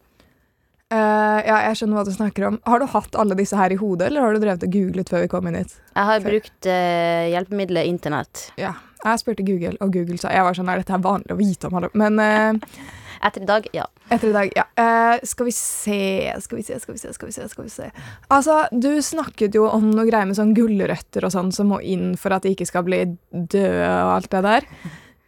Eh, 0.91 1.39
ja, 1.47 1.57
jeg 1.69 1.77
skjønner 1.79 2.01
hva 2.01 2.05
du 2.05 2.11
snakker 2.11 2.45
om. 2.49 2.57
Har 2.67 2.79
du 2.79 2.85
hatt 2.91 3.15
alle 3.15 3.35
disse 3.39 3.55
her 3.55 3.71
i 3.71 3.77
hodet, 3.79 4.07
eller 4.09 4.21
har 4.25 4.33
du 4.35 4.41
drevet 4.43 4.63
og 4.67 4.73
googlet 4.73 5.07
før 5.09 5.21
vi 5.23 5.29
kom 5.31 5.47
inn 5.47 5.55
hit? 5.61 5.77
Jeg 5.95 6.05
har 6.09 6.19
brukt 6.25 6.67
eh, 6.67 7.29
hjelpemiddelet 7.31 7.87
internett. 7.87 8.49
Ja. 8.59 8.73
Jeg 9.05 9.21
spurte 9.23 9.45
Google, 9.47 9.77
og 9.81 9.93
Google 9.95 10.17
sa 10.21 10.29
Jeg 10.29 10.43
var 10.45 10.53
sånn, 10.53 10.67
er 10.69 10.77
dette 10.83 10.93
er 10.93 11.01
vanlig 11.01 11.31
å 11.33 11.37
vite 11.39 11.67
om? 11.69 11.73
hallo?» 11.79 11.89
Men 11.97 12.19
eh, 12.19 12.75
Etter 13.21 13.43
i 13.43 13.45
dag, 13.45 13.67
ja. 13.75 13.85
etter 14.09 14.31
i 14.31 14.33
dag, 14.33 14.53
ja. 14.55 14.63
Uh, 14.79 15.19
skal 15.27 15.45
vi 15.45 15.53
se, 15.53 15.99
skal 16.41 16.57
vi 16.57 16.63
se, 16.65 16.79
skal 16.81 16.95
vi 16.95 17.01
se, 17.01 17.13
skal 17.13 17.29
vi 17.29 17.35
se, 17.35 17.47
skal 17.51 17.67
vi 17.67 17.69
se. 17.69 17.89
Altså, 18.33 18.63
du 18.71 18.89
snakket 19.05 19.55
jo 19.57 19.67
om 19.69 19.91
noe 19.93 20.07
greier 20.09 20.25
med 20.25 20.39
sånn 20.39 20.55
gulrøtter 20.57 21.27
og 21.27 21.33
sånn 21.35 21.53
som 21.53 21.69
må 21.69 21.81
inn 21.85 22.15
for 22.17 22.33
at 22.33 22.47
de 22.47 22.55
ikke 22.55 22.69
skal 22.69 22.85
bli 22.87 23.03
døde 23.29 23.85
og 23.85 24.15
alt 24.15 24.31
det 24.33 24.43
der. 24.47 24.69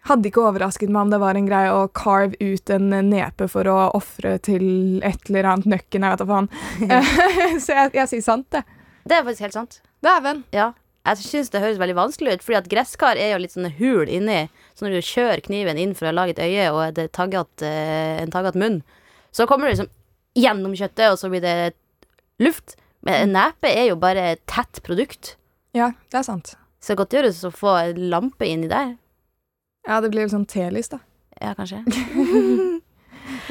Hadde 0.10 0.28
ikke 0.28 0.42
overrasket 0.44 0.92
meg 0.92 1.06
om 1.06 1.14
det 1.14 1.22
var 1.22 1.38
en 1.40 1.48
greie 1.48 1.72
å 1.72 1.86
carve 1.96 2.36
ut 2.42 2.74
en 2.76 2.90
nepe 3.08 3.48
for 3.52 3.70
å 3.72 3.78
ofre 3.96 4.36
til 4.44 5.00
et 5.06 5.30
eller 5.30 5.54
annet 5.54 5.70
nøkken, 5.78 6.04
jeg 6.04 6.16
vet 6.16 6.24
da 6.26 6.32
faen. 6.34 6.50
Eh, 6.90 7.60
Så 7.64 7.78
jeg, 7.78 7.94
jeg 8.02 8.10
sier 8.12 8.26
sant, 8.26 8.50
det. 8.52 8.66
Det 9.06 9.20
er 9.20 9.28
faktisk 9.28 9.46
helt 9.46 9.60
sant. 9.62 9.84
Dæven. 10.04 10.44
Ja. 10.56 10.74
Jeg 11.04 11.20
syns 11.20 11.50
det 11.52 11.60
høres 11.60 11.80
veldig 11.82 11.98
vanskelig 11.98 12.38
ut, 12.38 12.44
fordi 12.46 12.58
at 12.62 12.70
gresskar 12.72 13.20
er 13.20 13.34
jo 13.34 13.42
litt 13.44 13.52
sånne 13.52 13.74
hul 13.76 14.08
inni. 14.08 14.46
Så 14.72 14.86
når 14.86 14.96
du 14.96 15.08
kjører 15.10 15.44
kniven 15.44 15.80
inn 15.82 15.92
for 15.98 16.08
å 16.08 16.14
lage 16.16 16.38
et 16.38 16.44
øye 16.46 16.70
og 16.72 16.84
et 16.88 17.12
tagget, 17.12 17.66
eh, 17.68 18.22
en 18.24 18.32
tagget 18.32 18.56
munn, 18.56 18.80
så 19.36 19.48
kommer 19.50 19.68
du 19.68 19.74
liksom 19.74 19.92
gjennom 20.40 20.76
kjøttet, 20.80 21.12
og 21.12 21.20
så 21.20 21.28
blir 21.34 21.44
det 21.44 21.74
luft. 22.40 22.78
Men 23.04 23.26
en 23.26 23.36
nepe 23.36 23.68
er 23.68 23.90
jo 23.90 24.00
bare 24.00 24.30
et 24.34 24.44
tett 24.48 24.80
produkt. 24.86 25.36
Ja, 25.76 25.92
det 26.14 26.22
er 26.22 26.28
sant. 26.30 26.56
Så 26.80 26.96
godt 26.96 27.12
gjøres 27.16 27.44
å 27.44 27.52
få 27.52 27.76
en 27.82 28.00
lampe 28.12 28.48
inni 28.48 28.72
der. 28.72 28.96
Ja, 29.88 30.00
det 30.00 30.14
blir 30.14 30.24
litt 30.24 30.32
sånn 30.32 30.48
telys, 30.48 30.88
da. 30.94 31.02
Ja, 31.42 31.52
kanskje. 31.58 31.84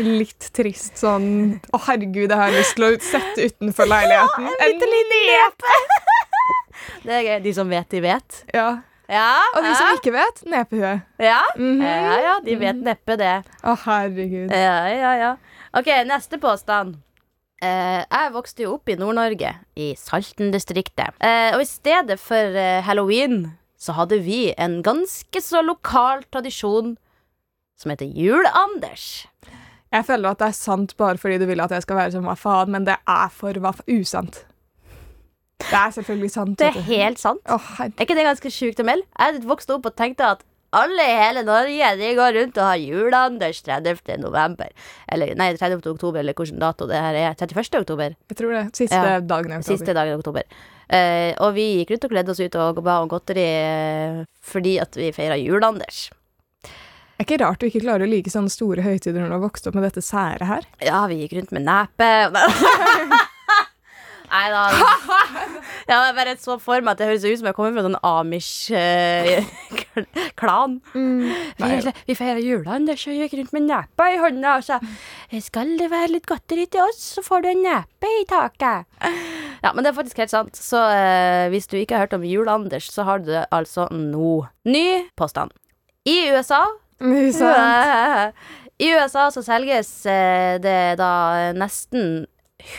Litt 0.00 0.46
trist 0.56 1.00
sånn 1.00 1.58
Å, 1.72 1.78
herregud, 1.86 2.30
jeg 2.30 2.38
har 2.38 2.52
lyst 2.52 2.76
til 2.78 2.86
å 2.86 2.90
sette 3.04 3.48
utenfor 3.48 3.88
leiligheten. 3.88 4.48
en 4.48 4.72
bitte 4.72 4.88
liten 4.88 5.26
nepe! 5.28 5.76
Det 7.06 7.14
er 7.18 7.22
gøy. 7.26 7.36
De 7.44 7.54
som 7.56 7.70
vet, 7.70 7.88
de 7.92 8.02
vet. 8.04 8.42
Ja. 8.54 8.70
Ja. 9.12 9.30
Og 9.56 9.64
de 9.64 9.72
som 9.76 9.96
ikke 9.98 10.12
vet, 10.14 10.42
nepehue. 10.48 10.92
ja. 11.20 11.40
Mhm. 11.56 11.82
ja, 11.84 12.18
ja, 12.26 12.34
de 12.44 12.58
vet 12.60 12.82
neppe 12.84 13.16
det. 13.20 13.38
Å, 13.60 13.74
herregud. 13.84 14.52
Ja, 14.54 14.76
ja, 14.88 15.14
ja. 15.20 15.32
Ok, 15.76 15.90
neste 16.08 16.38
påstand. 16.40 17.00
Uh, 17.62 18.02
jeg 18.02 18.30
vokste 18.34 18.64
jo 18.64 18.72
opp 18.74 18.90
i 18.90 18.96
Nord-Norge, 18.98 19.52
i 19.78 19.92
Salten-distriktet. 19.98 21.14
Uh, 21.22 21.54
og 21.54 21.62
i 21.62 21.68
stedet 21.68 22.18
for 22.18 22.56
uh, 22.56 22.80
halloween 22.82 23.52
så 23.78 23.94
hadde 23.94 24.18
vi 24.24 24.48
en 24.58 24.80
ganske 24.82 25.42
så 25.42 25.62
lokal 25.62 26.24
tradisjon 26.34 26.96
som 27.78 27.92
heter 27.92 28.10
Jul-Anders. 28.10 29.26
Jeg 29.92 30.06
føler 30.08 30.32
at 30.32 30.40
det 30.40 30.48
er 30.48 30.56
sant 30.56 30.94
bare 30.98 31.20
fordi 31.20 31.38
du 31.42 31.46
vil 31.50 31.62
at 31.62 31.74
jeg 31.74 31.84
skal 31.84 31.98
være 31.98 32.14
som 32.16 32.26
hva 32.26 32.34
faen, 32.38 32.72
men 32.74 32.86
det 32.88 32.96
er 32.98 33.30
for 33.34 33.58
hva 33.62 33.74
usant. 33.90 34.42
Det 35.70 35.78
er 35.78 35.92
selvfølgelig 35.96 36.30
sant. 36.34 36.56
Det 36.60 36.68
er 36.70 36.80
helt 36.88 37.20
sant. 37.22 37.42
Oh, 37.50 37.68
Er 37.80 37.92
ikke 38.04 38.16
det 38.18 38.26
ganske 38.26 38.52
sjukt 38.52 38.80
å 38.82 38.86
melde? 38.86 39.06
Jeg 39.18 39.42
vokste 39.48 39.76
opp 39.76 39.86
og 39.88 39.96
tenkte 39.98 40.32
at 40.36 40.44
alle 40.72 41.04
i 41.04 41.16
hele 41.20 41.42
Norge 41.44 41.88
de 42.00 42.14
går 42.16 42.32
rundt 42.38 42.56
og 42.56 42.64
har 42.64 42.78
Jul-Anders 42.80 43.58
30. 43.66 44.14
november. 44.22 44.70
Eller 45.12 45.34
nei, 45.36 45.50
30. 45.60 45.82
oktober, 45.92 46.22
eller 46.22 46.36
hvilken 46.38 46.62
dato 46.62 46.86
det 46.88 46.96
her 46.96 47.18
er. 47.20 47.34
31. 47.36 47.82
oktober. 47.82 48.14
jeg 48.32 48.38
tror 48.38 48.54
det. 48.56 48.62
Siste 48.80 48.96
Ja. 48.96 49.18
dagen 49.20 49.52
i 49.52 49.58
oktober. 49.58 49.76
Siste 49.76 49.92
dagen 49.98 50.14
i 50.14 50.16
oktober. 50.16 50.48
Uh, 50.92 51.32
og 51.44 51.54
vi 51.56 51.66
gikk 51.78 51.92
rundt 51.94 52.04
og 52.08 52.12
kledde 52.12 52.32
oss 52.32 52.40
ut 52.40 52.56
og 52.60 52.80
ba 52.84 52.98
om 53.00 53.08
godteri 53.08 53.44
uh, 54.20 54.24
fordi 54.44 54.74
at 54.80 54.96
vi 54.96 55.12
feira 55.12 55.36
Jul-Anders. 55.40 56.08
Det 57.22 57.28
er 57.28 57.36
ikke 57.36 57.44
rart 57.44 57.60
du 57.60 57.66
ikke 57.68 57.80
klarer 57.84 58.02
å 58.04 58.10
like 58.10 58.30
sånne 58.32 58.50
store 58.50 58.82
høytider 58.82 59.20
når 59.22 59.28
du 59.30 59.34
har 59.36 59.42
vokst 59.44 59.66
opp 59.68 59.76
med 59.78 59.84
dette 59.86 60.02
sære 60.02 60.44
her. 60.48 60.64
Ja, 60.82 61.04
vi 61.06 61.20
gikk 61.22 61.36
rundt 61.38 61.52
med 61.54 61.62
nepe. 61.68 62.08
Nei 64.32 64.46
da. 64.50 64.64
Ja, 65.88 66.04
jeg 66.06 66.14
bare 66.16 66.36
så 66.40 66.58
for 66.62 66.80
meg 66.84 66.92
at 66.94 66.98
det 67.00 67.08
høres 67.08 67.24
ut 67.26 67.38
som 67.40 67.48
jeg 67.48 67.56
kommer 67.56 67.72
fra 67.76 67.88
en 67.90 68.04
Amish-klan. 68.06 69.52
Nei. 71.62 71.70
vi, 71.84 71.92
vi 72.08 72.14
feira 72.18 72.40
Jul-Anders 72.42 73.06
og 73.10 73.14
gikk 73.18 73.34
rundt 73.40 73.52
med 73.56 73.64
nepa 73.68 74.04
i 74.12 74.20
hånda 74.20 74.48
og 74.58 74.64
sa 74.66 74.76
Skal 75.42 75.68
det 75.80 75.88
være 75.92 76.14
litt 76.14 76.28
godteri 76.30 76.64
til 76.70 76.82
oss, 76.84 77.00
så 77.16 77.20
får 77.26 77.38
du 77.42 77.48
en 77.52 77.64
nepe 77.66 78.08
i 78.20 78.24
taket. 78.30 78.78
Ja, 79.62 79.70
men 79.72 79.80
det 79.82 79.90
er 79.92 79.98
faktisk 79.98 80.18
helt 80.22 80.34
sant. 80.34 80.54
Så 80.58 80.78
uh, 80.78 81.50
hvis 81.52 81.68
du 81.70 81.76
ikke 81.78 81.94
har 81.96 82.04
hørt 82.06 82.16
om 82.18 82.26
Jul-Anders, 82.26 82.86
så 82.92 83.00
har 83.08 83.16
du 83.22 83.26
det 83.32 83.44
altså 83.54 83.82
nå. 83.90 84.46
Ny 84.68 84.88
påstand. 85.18 85.50
I 86.06 86.30
USA 86.34 86.62
Sant. 87.38 88.34
I 88.82 88.86
USA 88.96 89.30
så 89.30 89.42
selges 89.46 90.06
eh, 90.10 90.58
det 90.62 90.96
da 90.98 91.52
nesten 91.54 92.26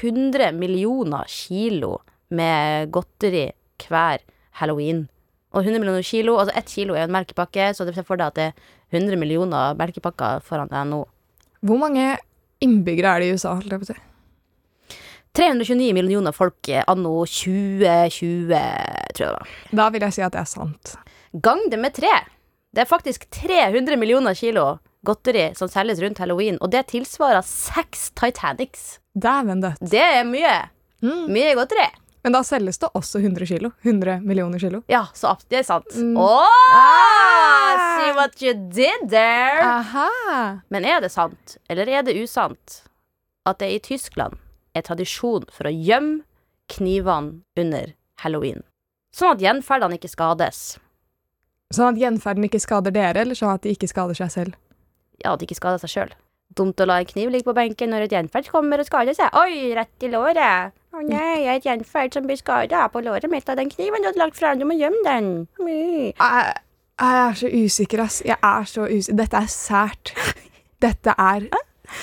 100 0.02 0.52
millioner 0.58 1.24
kilo 1.32 2.02
med 2.36 2.92
godteri 2.94 3.50
hver 3.84 4.24
halloween. 4.60 5.06
Og 5.54 5.62
100 5.62 5.82
millioner 5.82 6.06
kilo, 6.06 6.38
altså 6.42 6.56
ett 6.58 6.72
kilo 6.72 6.96
er 6.98 7.06
en 7.06 7.14
melkepakke, 7.14 7.72
så 7.78 7.86
det 7.86 7.94
ser 7.96 8.08
for 8.08 8.18
deg 8.18 8.32
at 8.32 8.40
det 8.40 8.48
er 8.50 8.98
100 8.98 9.20
millioner 9.22 9.78
melkepakker 9.78 10.42
foran 10.46 10.72
deg 10.72 10.90
nå. 10.90 11.04
Hvor 11.64 11.80
mange 11.82 12.16
innbyggere 12.64 13.14
er 13.14 13.24
det 13.24 13.30
i 13.30 13.38
USA? 13.38 13.54
holdt 13.58 13.72
jeg 13.72 13.84
på 13.84 13.88
å 13.88 13.94
si? 13.94 14.00
329 15.34 15.94
millioner 15.98 16.34
folk 16.36 16.70
anno 16.86 17.14
2020, 17.26 18.52
tror 18.54 18.54
jeg 18.54 19.18
det 19.18 19.30
var. 19.32 19.54
Da 19.80 19.88
vil 19.94 20.06
jeg 20.06 20.14
si 20.18 20.26
at 20.26 20.36
det 20.36 20.44
er 20.44 20.50
sant. 20.50 20.94
Gang 21.42 21.64
det 21.74 21.80
med 21.82 21.96
tre. 21.98 22.12
Det 22.74 22.84
er 22.84 22.90
faktisk 22.90 23.26
300 23.34 23.98
millioner 23.98 24.38
kilo 24.38 24.78
godteri 25.06 25.50
som 25.58 25.70
selges 25.70 26.02
rundt 26.04 26.22
halloween, 26.22 26.60
og 26.62 26.72
det 26.74 26.88
tilsvarer 26.94 27.42
seks 27.46 28.12
Titanics. 28.18 29.00
Dæven 29.14 29.62
dødt. 29.66 29.82
Det 29.82 30.02
er 30.02 30.24
mye. 30.26 30.54
Mm. 31.04 31.26
Mye 31.34 31.58
godteri. 31.58 31.90
Men 32.24 32.32
da 32.38 32.40
selges 32.48 32.78
det 32.80 32.88
også 32.96 33.20
100 33.20 33.46
kilo. 33.50 33.72
100 33.84 34.22
millioner 34.24 34.60
kilo. 34.60 34.80
Ja, 34.88 35.06
så 35.14 35.34
det 35.52 35.60
er 35.60 35.66
sant. 35.68 35.90
Mm. 35.96 36.16
Oh, 36.18 36.48
Ah! 36.74 38.00
see 38.00 38.14
what 38.16 38.42
you 38.42 38.54
did 38.54 39.10
there! 39.12 39.60
Aha! 39.64 40.60
Men 40.72 40.86
er 40.88 41.02
det 41.04 41.12
sant, 41.12 41.58
eller 41.70 41.90
er 41.90 42.04
det 42.08 42.16
usant, 42.24 42.82
at 43.46 43.60
det 43.60 43.70
i 43.76 43.80
Tyskland 43.84 44.38
er 44.76 44.82
tradisjon 44.88 45.44
for 45.52 45.68
å 45.68 45.74
gjemme 45.74 46.24
knivene 46.72 47.42
under 47.60 47.92
halloween? 48.24 48.64
Sånn 49.14 49.36
at 49.36 49.44
gjenferdene 49.44 50.00
ikke 50.00 50.10
skades. 50.12 50.62
Sånn 51.74 51.92
at 51.92 52.00
gjenferden 52.02 52.48
ikke 52.48 52.62
skader 52.64 52.94
dere, 52.96 53.22
eller 53.26 53.38
sånn 53.38 53.52
at 53.54 53.64
de 53.66 53.74
ikke 53.76 53.90
skader 53.92 54.18
seg 54.18 54.32
selv. 54.34 54.56
Ja, 55.24 55.34
at 55.36 55.42
de 55.42 55.48
ikke 55.48 55.60
skader 55.60 55.82
seg 55.84 55.92
sjøl. 55.92 56.16
Dumt 56.58 56.82
å 56.84 56.86
la 56.86 57.00
en 57.02 57.10
kniv 57.10 57.32
ligge 57.34 57.48
på 57.48 57.56
benken 57.58 57.94
når 57.94 58.06
et 58.08 58.16
gjenferd 58.18 58.50
kommer 58.52 58.82
og 58.82 58.88
skader 58.90 59.16
seg. 59.18 59.34
Oi, 59.40 59.74
rett 59.78 60.06
i 60.06 60.12
låret. 60.12 60.74
Å 60.94 61.02
nei, 61.02 61.42
jeg 61.42 61.50
er 61.50 61.58
et 61.58 61.66
gjenferd 61.66 62.14
som 62.14 62.28
blir 62.30 62.38
skada 62.38 62.86
på 62.94 63.02
låret 63.02 63.26
mitt 63.32 63.50
av 63.50 63.58
den 63.58 63.72
kniven 63.72 64.04
du 64.04 64.12
hadde 64.12 64.22
lagt 64.22 64.38
fra. 64.38 64.54
Du 64.60 64.66
må 64.70 64.78
gjemme 64.78 65.02
den. 65.08 65.30
Mm. 65.58 66.12
Jeg, 66.14 66.58
jeg 67.02 67.22
er 67.24 67.40
så 67.40 67.50
usikker, 67.50 68.04
ass. 68.06 68.22
Jeg 68.28 68.38
er 68.38 68.68
så 68.70 68.86
usikker. 68.86 69.18
Dette 69.24 69.42
er 69.42 69.50
sært. 69.50 70.14
Dette 70.84 71.16
er 71.18 71.48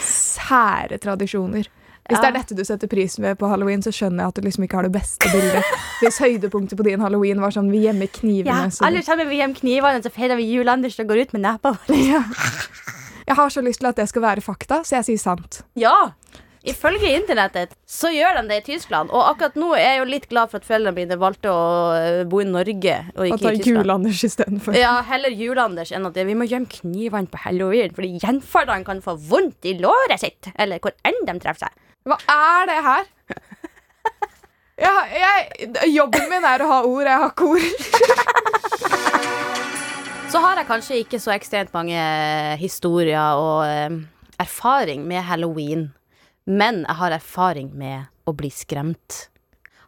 sære 0.00 0.98
tradisjoner. 1.02 1.70
Hvis 2.10 2.18
det 2.18 2.26
er 2.26 2.34
dette 2.34 2.56
du 2.58 2.64
setter 2.66 2.90
pris 2.90 3.14
ved 3.22 3.36
på 3.38 3.46
halloween, 3.46 3.82
så 3.86 3.92
skjønner 3.94 4.24
jeg 4.24 4.32
at 4.32 4.38
du 4.40 4.46
liksom 4.48 4.64
ikke 4.66 4.80
har 4.80 4.86
det 4.88 4.94
beste 4.96 5.30
bildet. 5.30 5.68
Hvis 6.00 6.18
høydepunktet 6.18 6.78
på 6.80 6.86
din 6.88 7.02
halloween 7.04 7.42
var 7.42 7.54
sånn 7.54 7.70
vi 7.70 7.84
gjemmer 7.84 8.10
knivene 8.10 8.66
Ja, 8.66 8.86
alle 8.88 9.02
sammen 9.06 9.30
vil 9.30 9.38
gjemmer 9.38 9.60
knivene, 9.60 10.02
så 10.02 10.10
feirer 10.10 10.40
vi 10.40 10.48
jul-Anders 10.50 10.98
og 10.98 11.12
går 11.12 11.22
ut 11.26 11.36
med 11.36 11.46
nepa 11.46 11.76
våre. 11.76 12.00
ja. 12.02 12.24
Jeg 13.30 13.38
har 13.38 13.50
så 13.54 13.62
lyst 13.62 13.78
til 13.78 13.86
at 13.86 13.98
det 14.00 14.08
skal 14.10 14.24
være 14.24 14.42
fakta, 14.42 14.80
så 14.82 14.98
jeg 14.98 15.12
sier 15.12 15.20
sant. 15.22 15.60
Ja! 15.78 16.10
Ifølge 16.66 17.14
internettet 17.16 17.70
så 17.88 18.10
gjør 18.12 18.36
de 18.36 18.50
det 18.50 18.56
i 18.60 18.64
Tyskland. 18.74 19.12
Og 19.14 19.22
akkurat 19.30 19.54
nå 19.56 19.70
er 19.78 19.94
jeg 19.94 20.00
jo 20.00 20.08
litt 20.10 20.26
glad 20.28 20.50
for 20.50 20.60
at 20.60 20.66
foreldrene 20.66 20.98
mine 20.98 21.16
valgte 21.16 21.48
å 21.48 21.62
øh, 21.96 22.18
bo 22.28 22.42
i 22.42 22.48
Norge 22.48 22.96
og 23.14 23.30
ikke 23.30 23.54
i 23.54 23.62
Tyskland. 23.62 23.70
Jul-Anders 23.70 24.24
istedenfor. 24.26 24.76
Ja, 24.76 24.98
heller 25.08 25.32
jul-Anders 25.32 25.94
enn 25.96 26.10
at 26.10 26.18
vi 26.18 26.36
må 26.36 26.44
gjemme 26.50 26.68
knivene 26.74 27.30
på 27.32 27.40
halloween, 27.46 27.94
fordi 27.96 28.18
gjenferdene 28.18 28.84
kan 28.84 29.00
få 29.06 29.14
vondt 29.30 29.70
i 29.70 29.78
låret 29.80 30.20
sitt. 30.20 30.50
Eller 30.60 30.82
hvor 30.84 30.92
enn 31.06 31.22
de 31.24 31.38
treffer 31.40 31.70
seg. 31.70 31.88
Hva 32.10 32.20
er 32.34 32.68
det 32.68 32.80
her? 32.90 33.08
Jeg, 34.80 35.00
jeg, 35.20 35.88
jobben 35.92 36.28
min 36.28 36.44
er 36.48 36.62
å 36.64 36.68
ha 36.70 36.78
ord, 36.88 37.04
jeg 37.04 37.20
har 37.20 37.30
ikke 37.34 37.44
ord. 37.54 37.64
Så 40.30 40.38
har 40.38 40.60
jeg 40.60 40.68
kanskje 40.68 40.98
ikke 41.02 41.18
så 41.18 41.32
ekstremt 41.34 41.72
mange 41.74 41.98
historier 42.60 43.38
og 43.38 43.64
eh, 43.66 43.96
erfaring 44.42 45.02
med 45.08 45.24
halloween. 45.26 45.88
Men 46.46 46.84
jeg 46.86 46.96
har 47.00 47.14
erfaring 47.16 47.72
med 47.78 48.06
å 48.30 48.34
bli 48.38 48.50
skremt. 48.54 49.24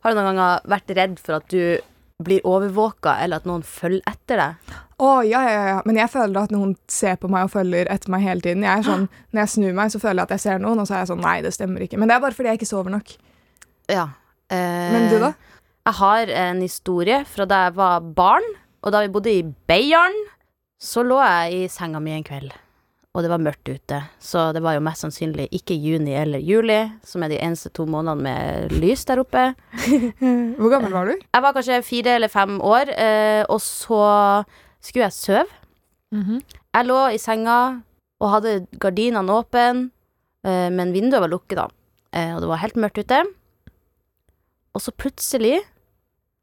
Har 0.03 0.11
du 0.13 0.19
noen 0.19 0.33
ganger 0.33 0.65
vært 0.73 0.91
redd 0.99 1.21
for 1.23 1.39
at 1.39 1.47
du 1.53 1.79
blir 2.23 2.43
overvåka, 2.47 3.17
eller 3.23 3.39
at 3.41 3.47
noen 3.47 3.63
følger 3.67 4.03
etter 4.11 4.39
deg? 4.43 4.73
Å, 5.03 5.11
ja, 5.27 5.43
ja, 5.47 5.63
ja. 5.73 5.79
Men 5.87 5.99
jeg 5.99 6.11
føler 6.13 6.43
at 6.45 6.55
noen 6.55 6.75
ser 6.91 7.17
på 7.23 7.31
meg 7.31 7.47
og 7.47 7.55
følger 7.55 7.91
etter 7.91 8.11
meg 8.15 8.27
hele 8.27 8.43
tiden. 8.45 8.67
Jeg 8.67 8.87
sånn, 8.87 9.07
Når 9.35 9.45
jeg 9.45 9.53
snur 9.55 9.79
meg, 9.79 9.95
så 9.95 10.03
føler 10.03 10.23
jeg 10.25 10.27
at 10.31 10.35
jeg 10.37 10.45
ser 10.49 10.63
noen, 10.63 10.83
og 10.83 10.91
så 10.91 10.97
er 10.99 11.05
jeg 11.05 11.13
sånn 11.15 11.23
Nei, 11.23 11.37
det 11.47 11.55
stemmer 11.55 11.87
ikke. 11.87 12.03
Men 12.03 12.11
det 12.11 12.19
er 12.19 12.27
bare 12.27 12.39
fordi 12.39 12.51
jeg 12.51 12.61
ikke 12.63 12.71
sover 12.73 12.95
nok. 12.95 13.15
Ja. 13.91 14.09
Eh, 14.51 14.91
Men 14.95 15.07
du, 15.11 15.17
da? 15.23 15.33
Jeg 15.87 15.99
har 16.03 16.35
en 16.49 16.63
historie 16.67 17.23
fra 17.31 17.47
da 17.51 17.65
jeg 17.69 17.79
var 17.79 18.11
barn, 18.19 18.47
og 18.83 18.91
da 18.95 19.03
vi 19.07 19.11
bodde 19.15 19.31
i 19.31 19.43
Beiarn, 19.71 20.15
så 20.83 21.05
lå 21.07 21.21
jeg 21.23 21.55
i 21.55 21.71
senga 21.71 22.01
mi 22.03 22.15
en 22.17 22.27
kveld. 22.27 22.53
Og 23.13 23.21
det 23.21 23.29
var 23.29 23.43
mørkt 23.45 23.69
ute, 23.69 23.99
så 24.25 24.47
det 24.57 24.63
var 24.65 24.79
jo 24.79 24.85
mest 24.85 25.05
sannsynlig 25.05 25.45
ikke 25.53 25.77
juni 25.77 26.15
eller 26.17 26.41
juli, 26.41 26.79
som 27.05 27.23
er 27.23 27.35
de 27.35 27.41
eneste 27.45 27.69
to 27.77 27.85
månedene 27.85 28.25
med 28.25 28.73
lys 28.81 29.05
der 29.09 29.21
oppe. 29.21 29.51
Hvor 30.59 30.73
gammel 30.73 30.95
var 30.95 31.11
du? 31.11 31.19
Jeg 31.21 31.45
var 31.45 31.53
kanskje 31.53 31.83
fire 31.85 32.15
eller 32.17 32.33
fem 32.33 32.57
år, 32.65 32.89
eh, 32.97 33.43
og 33.53 33.61
så 33.61 34.01
skulle 34.81 35.11
jeg 35.11 35.19
sove. 35.19 35.59
Jeg 36.73 36.89
lå 36.89 37.03
i 37.13 37.21
senga 37.21 37.59
og 38.23 38.33
hadde 38.39 38.57
gardinene 38.81 39.37
åpne, 39.37 39.91
eh, 40.49 40.69
men 40.73 40.97
vinduet 40.97 41.21
var 41.21 41.33
lukket, 41.35 41.61
da. 41.61 41.69
Eh, 42.17 42.33
og 42.33 42.41
det 42.43 42.49
var 42.49 42.65
helt 42.65 42.81
mørkt 42.81 43.03
ute. 43.05 43.21
Og 44.73 44.81
så 44.81 44.93
plutselig 44.97 45.61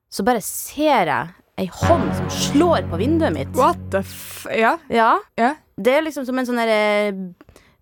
så 0.09 0.25
bare 0.25 0.41
ser 0.45 1.09
jeg 1.09 1.33
ei 1.59 1.67
hånd 1.71 2.09
som 2.17 2.29
slår 2.31 2.85
på 2.91 2.99
vinduet 3.01 3.33
mitt. 3.35 3.51
What 3.57 3.79
the 3.93 4.01
f... 4.05 4.45
Ja. 4.55 4.77
Ja. 4.89 5.11
Ja. 5.39 5.53
Det 5.79 5.93
er 5.97 6.05
liksom 6.05 6.25
som 6.27 6.39
en 6.39 6.47
sånn 6.47 6.59
derre 6.59 7.13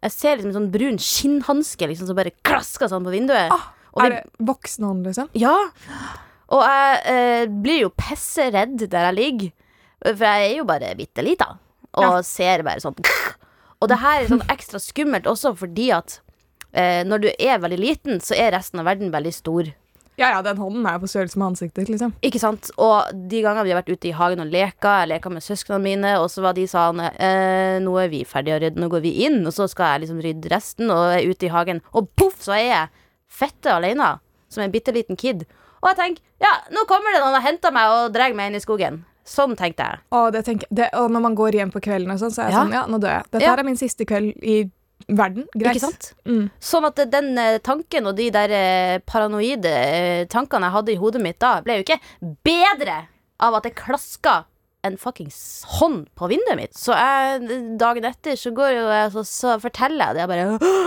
Jeg 0.03 0.13
ser 0.13 0.35
liksom 0.37 0.51
en 0.51 0.57
sånn 0.59 0.71
brun 0.73 0.97
skinnhanske 1.01 1.87
liksom, 1.89 2.09
som 2.09 2.17
bare 2.17 2.33
klasker 2.45 2.89
sånn 2.91 3.05
på 3.07 3.13
vinduet. 3.15 3.49
Ah, 3.53 3.69
Er 3.97 4.11
det 4.13 4.23
voksen 4.45 4.85
hånd, 4.85 5.07
liksom? 5.09 5.29
ja. 5.37 5.55
Og 6.53 6.61
jeg 6.63 6.99
eh, 7.11 7.45
blir 7.51 7.81
jo 7.81 7.89
pisseredd 7.97 8.77
der 8.87 9.07
jeg 9.09 9.15
ligger, 9.17 9.49
for 10.05 10.21
jeg 10.29 10.45
er 10.45 10.53
jo 10.61 10.67
bare 10.69 10.93
bitte 10.95 11.25
lita 11.25 11.49
og 11.97 12.03
Ja. 12.05 12.21
ser 12.23 12.61
bare 12.63 12.79
sånn 12.83 12.95
Og 13.81 13.89
det 13.89 13.97
her 13.99 14.21
er 14.21 14.29
sånn 14.29 14.45
ekstra 14.53 14.79
skummelt 14.79 15.25
også 15.27 15.51
fordi 15.57 15.89
at 15.97 16.19
eh, 16.73 17.01
når 17.03 17.25
du 17.25 17.27
er 17.39 17.59
veldig 17.59 17.79
liten, 17.81 18.21
så 18.23 18.37
er 18.37 18.53
resten 18.55 18.79
av 18.81 18.85
verden 18.87 19.11
veldig 19.13 19.33
stor. 19.33 19.67
Ja, 20.17 20.31
ja, 20.33 20.41
den 20.41 20.57
hånden 20.57 20.85
er 20.89 20.97
på 20.97 21.05
størrelse 21.09 21.37
med 21.37 21.51
ansiktet, 21.51 21.89
liksom. 21.93 22.13
Ikke 22.25 22.39
sant? 22.41 22.71
Og 22.81 23.11
de 23.29 23.41
gangene 23.45 23.63
vi 23.67 23.73
har 23.75 23.83
vært 23.83 23.91
ute 23.93 24.07
i 24.09 24.15
hagen 24.17 24.41
og 24.41 24.49
leka, 24.49 24.95
jeg 25.03 25.11
leka 25.11 25.29
med 25.29 25.45
søsknene 25.45 25.77
mine, 25.83 26.13
og 26.17 26.31
så 26.33 26.41
var 26.41 26.55
de 26.57 26.63
sånn 26.65 27.03
eh, 27.05 27.77
Nå 27.85 27.93
er 28.01 28.09
vi 28.09 28.23
ferdige 28.25 28.55
å 28.57 28.61
rydde, 28.63 28.81
nå 28.81 28.89
går 28.89 29.03
vi 29.05 29.11
inn, 29.27 29.43
og 29.45 29.53
så 29.53 29.67
skal 29.69 29.93
jeg 29.93 30.07
liksom 30.07 30.23
rydde 30.25 30.49
resten, 30.49 30.89
og 30.89 31.13
er 31.19 31.27
ute 31.29 31.45
i 31.45 31.51
hagen, 31.53 31.83
og 31.93 32.09
poff, 32.17 32.39
så 32.47 32.55
er 32.57 32.65
jeg 32.65 32.89
fette 33.29 33.69
alene, 33.69 34.15
som 34.49 34.63
en 34.65 34.73
bitte 34.73 34.93
liten 34.95 35.15
kid. 35.19 35.45
Og 35.83 35.91
jeg 35.91 35.99
tenker 36.01 36.23
ja, 36.41 36.55
nå 36.73 36.87
kommer 36.89 37.13
det 37.13 37.21
noen 37.21 37.37
og 37.37 37.45
henter 37.45 37.73
meg 37.75 37.93
og 37.93 38.13
drar 38.15 38.33
meg 38.33 38.49
inn 38.49 38.57
i 38.57 38.63
skogen. 38.63 39.03
Sånn 39.27 39.53
tenkte 39.59 39.83
jeg. 39.83 39.99
Og, 40.15 40.29
det 40.33 40.45
tenker, 40.47 40.69
det, 40.71 40.87
og 40.95 41.11
når 41.11 41.23
man 41.25 41.35
går 41.37 41.57
hjem 41.59 41.71
på 41.73 41.81
kvelden 41.83 42.13
og 42.13 42.21
sånn, 42.21 42.31
så 42.33 42.45
er 42.45 42.49
jeg 42.49 42.55
Ja. 42.55 42.61
sånn 42.63 42.73
Ja, 42.73 42.83
nå 42.87 42.97
dør 43.03 43.11
jeg. 43.19 43.23
Dette 43.31 43.43
Ja. 43.43 43.53
er 43.59 43.63
min 43.67 43.75
siste 43.77 44.05
kveld 44.07 44.33
i 44.41 44.71
verden. 45.07 45.47
Greit. 45.55 45.77
Ikke 45.77 45.85
sant? 45.87 46.11
Mm. 46.27 46.49
Sånn 46.59 46.87
at 46.89 46.99
den 47.11 47.31
eh, 47.39 47.59
tanken 47.63 48.09
og 48.09 48.17
de 48.17 48.27
der 48.33 48.53
eh, 48.55 48.97
paranoide 49.07 49.71
eh, 49.71 50.25
tankene 50.31 50.67
jeg 50.67 50.77
hadde 50.77 50.93
i 50.93 50.99
hodet 50.99 51.23
mitt 51.23 51.39
da, 51.43 51.57
ble 51.63 51.79
jo 51.79 51.87
ikke 51.87 51.99
bedre 52.47 53.05
av 53.43 53.59
at 53.59 53.67
jeg 53.69 53.77
klaska 53.79 54.41
en 54.87 54.97
fuckings 54.99 55.39
hånd 55.79 56.05
på 56.15 56.29
vinduet 56.31 56.59
mitt. 56.59 56.77
Så 56.77 56.95
jeg, 56.95 57.59
dagen 57.79 58.07
etter 58.07 58.37
så 58.39 58.53
går 58.55 58.75
jo 58.75 58.85
jeg 58.91 59.13
så, 59.15 59.23
så 59.27 59.55
forteller 59.61 60.13
jeg 60.13 60.17
det. 60.17 60.25
Jeg 60.25 60.31
bare 60.31 60.85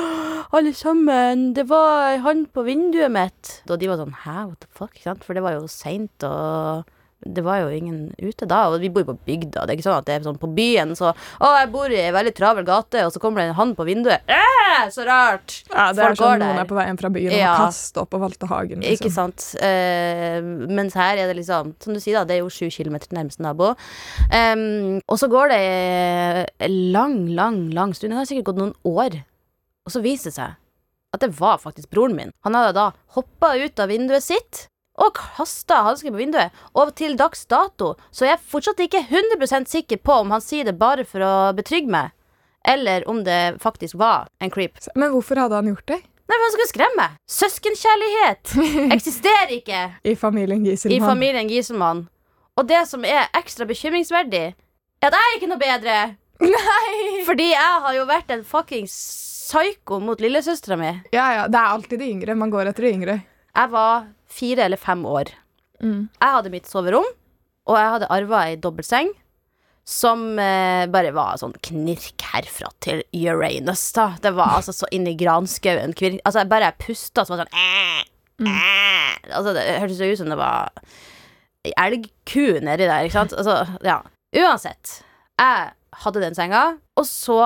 Alle 0.56 0.72
sammen, 0.74 1.50
det 1.54 1.68
var 1.70 2.08
ei 2.08 2.22
hånd 2.24 2.48
på 2.54 2.64
vinduet 2.66 3.12
mitt. 3.14 3.52
Og 3.68 3.76
de 3.78 3.90
var 3.90 4.00
sånn 4.00 4.16
hæ, 4.24 4.38
what 4.48 4.64
the 4.64 4.70
fuck? 4.74 4.96
For 5.22 5.36
det 5.36 5.44
var 5.44 5.54
jo 5.54 5.68
seint, 5.70 6.26
og 6.26 6.88
det 7.26 7.42
var 7.44 7.58
jo 7.60 7.68
ingen 7.76 8.14
ute 8.18 8.46
da. 8.48 8.62
Og 8.72 8.80
vi 8.80 8.88
bor 8.88 9.02
jo 9.04 9.10
på 9.12 9.18
bygda. 9.28 9.66
Det 9.66 9.74
er 9.74 9.76
ikke 9.78 9.84
sånn 9.90 9.98
at 10.00 10.06
det 10.08 10.14
er 10.14 10.22
sånn 10.24 10.38
på 10.40 10.48
byen, 10.56 10.94
så 10.96 11.10
Å, 11.12 11.50
jeg 11.60 11.68
bor 11.72 11.92
i 11.92 11.98
ei 12.00 12.12
veldig 12.16 12.32
travel 12.34 12.64
gate, 12.64 13.02
og 13.04 13.12
så 13.12 13.20
kommer 13.20 13.42
det 13.42 13.50
en 13.50 13.58
hand 13.58 13.76
på 13.76 13.84
vinduet. 13.84 14.24
Æh, 14.30 14.88
så 14.94 15.04
rart! 15.04 15.58
Ja, 15.68 15.90
det 15.92 16.00
Folk 16.00 16.14
er 16.14 16.20
sånn 16.22 16.40
noen 16.44 16.60
er 16.62 16.68
på 16.70 16.78
vei 16.78 16.86
hjem 16.88 17.00
fra 17.02 17.10
byen 17.12 17.34
Ja. 17.36 17.52
og 17.52 17.66
kaster 17.66 18.02
opp 18.06 18.14
og 18.16 18.24
valter 18.24 18.46
hagen. 18.48 18.80
Ikke 18.82 19.10
Liksom. 19.10 19.10
sant. 19.34 19.62
Eh, 19.62 20.40
mens 20.70 20.94
her 20.96 21.18
er 21.20 21.26
det 21.28 21.36
liksom 21.42 21.74
Som 21.82 21.94
du 21.94 22.00
sier, 22.00 22.14
da, 22.20 22.24
det 22.24 22.38
er 22.38 22.42
jo 22.44 22.48
sju 22.48 22.70
kilometer 22.72 23.08
til 23.10 23.18
nærmeste 23.18 23.44
nabo. 23.44 23.74
Um, 24.32 25.00
og 25.08 25.18
så 25.20 25.28
går 25.28 25.48
det 25.52 25.60
en 26.60 26.92
lang, 26.92 27.28
lang, 27.36 27.70
lang 27.74 27.92
stund. 27.94 28.12
Det 28.12 28.18
har 28.22 28.28
sikkert 28.30 28.50
gått 28.52 28.60
noen 28.62 28.74
år. 28.86 29.20
Og 29.86 29.92
så 29.94 30.02
viser 30.04 30.30
det 30.30 30.36
seg 30.38 30.56
at 31.12 31.20
det 31.24 31.32
var 31.40 31.58
faktisk 31.58 31.90
broren 31.90 32.14
min. 32.14 32.30
Han 32.46 32.54
hadde 32.54 32.74
da 32.76 32.88
hoppa 33.16 33.56
ut 33.58 33.80
av 33.82 33.88
vinduet 33.90 34.22
sitt 34.22 34.68
og 35.00 35.14
kasta 35.16 35.80
hansken 35.86 36.12
på 36.14 36.20
vinduet. 36.20 36.52
Og 36.76 36.92
til 36.98 37.16
dags 37.18 37.46
dato 37.50 37.94
så 38.12 38.26
er 38.26 38.34
jeg 38.34 38.44
fortsatt 38.52 38.82
ikke 38.84 39.02
100 39.08 39.64
sikker 39.70 40.00
på 40.04 40.20
om 40.24 40.30
han 40.34 40.44
sier 40.44 40.68
det 40.68 40.76
bare 40.80 41.06
for 41.08 41.24
å 41.24 41.32
betrygge 41.56 41.90
meg, 41.90 42.12
eller 42.68 43.06
om 43.08 43.22
det 43.24 43.56
faktisk 43.62 43.96
var 44.00 44.28
en 44.40 44.52
creep. 44.52 44.76
Men 44.94 45.14
hvorfor 45.14 45.40
hadde 45.40 45.56
han 45.56 45.70
gjort 45.72 45.86
det? 45.88 46.00
Nei, 46.30 46.36
for 46.36 46.46
han 46.46 46.52
skulle 46.54 46.70
skremme. 46.70 46.96
meg. 47.00 47.16
Søskenkjærlighet 47.26 48.52
eksisterer 48.96 49.54
ikke 49.56 49.80
I 50.06 50.14
familien 50.14 50.62
Giselmann? 50.66 50.96
i 50.96 51.00
familien 51.02 51.48
Giselmann. 51.50 52.04
Og 52.60 52.68
det 52.68 52.84
som 52.90 53.02
er 53.08 53.30
ekstra 53.38 53.64
bekymringsverdig, 53.66 54.44
er 55.00 55.08
at 55.08 55.16
jeg 55.16 55.30
er 55.32 55.38
ikke 55.38 55.48
noe 55.50 55.62
bedre. 55.62 55.96
Nei! 56.44 57.24
Fordi 57.26 57.48
jeg 57.50 57.82
har 57.86 57.96
jo 57.96 58.06
vært 58.08 58.30
en 58.36 58.44
fuckings 58.46 58.94
psyko 59.50 59.98
mot 60.04 60.20
lillesøstera 60.22 60.76
mi. 60.78 60.92
Ja, 61.10 61.26
ja, 61.34 61.48
det 61.50 61.58
er 61.58 61.74
alltid 61.74 61.98
de 62.04 62.10
yngre. 62.14 62.36
Man 62.38 62.52
går 62.52 62.70
etter 62.70 62.86
de 62.86 62.92
yngre. 62.94 63.16
Jeg 63.50 63.72
var 63.72 64.06
fire 64.32 64.66
eller 64.66 64.80
fem 64.80 65.02
år. 65.08 65.32
Mm. 65.80 66.08
Jeg 66.12 66.36
hadde 66.36 66.52
mitt 66.52 66.68
soverom, 66.68 67.08
og 67.68 67.76
jeg 67.78 67.92
hadde 67.96 68.12
arva 68.12 68.44
ei 68.48 68.60
dobbeltseng. 68.60 69.12
Som 69.90 70.38
eh, 70.38 70.84
bare 70.92 71.10
var 71.16 71.38
sånn 71.40 71.54
knirk 71.66 72.22
herfra 72.30 72.68
til 72.84 73.00
Uranus, 73.16 73.88
da. 73.96 74.10
Det 74.22 74.30
var 74.36 74.58
altså 74.58 74.74
så 74.76 74.88
inni 74.94 75.16
granskauen. 75.18 75.96
Altså, 76.20 76.42
jeg 76.42 76.50
bare 76.52 76.68
jeg 76.68 76.82
pusta, 76.84 77.24
så 77.24 77.32
var 77.32 77.40
det 77.40 77.46
sånn 77.48 77.58
eh, 77.58 78.04
eh. 78.52 79.16
Altså, 79.32 79.54
det 79.56 79.64
hørtes 79.80 80.02
jo 80.04 80.12
ut 80.12 80.20
som 80.20 80.30
det 80.30 80.38
var 80.38 80.70
ei 81.66 81.72
elgku 81.80 82.60
nedi 82.62 82.86
der, 82.86 83.08
ikke 83.08 83.18
sant? 83.18 83.34
Altså, 83.40 83.80
ja. 83.84 83.98
Uansett. 84.36 85.00
Jeg 85.40 85.72
hadde 86.04 86.22
den 86.22 86.38
senga, 86.38 86.62
og 87.00 87.08
så 87.08 87.40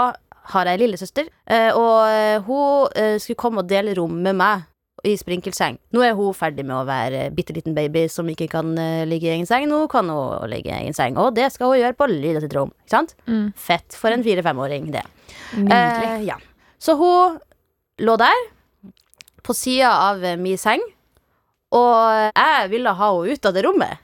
har 0.50 0.69
jeg 0.69 0.76
ei 0.76 0.83
lillesøster, 0.83 1.31
eh, 1.49 1.71
og 1.73 2.45
hun 2.50 2.93
eh, 3.00 3.17
skulle 3.23 3.41
komme 3.41 3.62
og 3.62 3.71
dele 3.71 3.95
rom 3.97 4.19
med 4.26 4.37
meg 4.43 4.67
i 5.04 5.14
sprinkelseng. 5.20 5.76
Nå 5.94 6.02
er 6.04 6.14
hun 6.16 6.34
ferdig 6.37 6.64
med 6.66 6.76
å 6.78 6.87
være 6.88 7.26
bitte 7.37 7.54
liten 7.56 7.76
baby 7.76 8.06
som 8.12 8.28
ikke 8.30 8.49
kan 8.52 8.73
uh, 8.78 9.04
ligge 9.08 9.28
i 9.28 9.34
egen 9.34 9.49
seng. 9.49 9.66
Nå 9.70 9.84
kan 9.92 10.08
hun 10.11 10.49
ligge 10.50 10.73
i 10.73 10.78
egen 10.78 10.96
seng, 10.96 11.18
og 11.20 11.34
det 11.37 11.50
skal 11.52 11.73
hun 11.73 11.80
gjøre 11.82 11.99
på 11.99 12.08
Lyda 12.11 12.42
sitt 12.44 12.56
rom. 12.56 12.73
Ikke 12.84 12.96
sant? 12.96 13.14
Mm. 13.28 13.50
Fett 13.56 13.99
for 13.99 14.14
en 14.14 14.25
fire-femåring, 14.25 14.88
det. 14.94 15.04
Eh, 15.61 16.25
ja. 16.26 16.38
Så 16.80 16.96
hun 17.00 17.38
lå 18.04 18.16
der, 18.20 18.49
på 19.44 19.54
sida 19.56 19.92
av 20.08 20.25
min 20.40 20.58
seng, 20.61 20.82
og 21.75 22.30
jeg 22.30 22.73
ville 22.73 22.96
ha 22.96 23.12
henne 23.12 23.37
ut 23.37 23.46
av 23.50 23.54
det 23.54 23.64
rommet. 23.66 24.00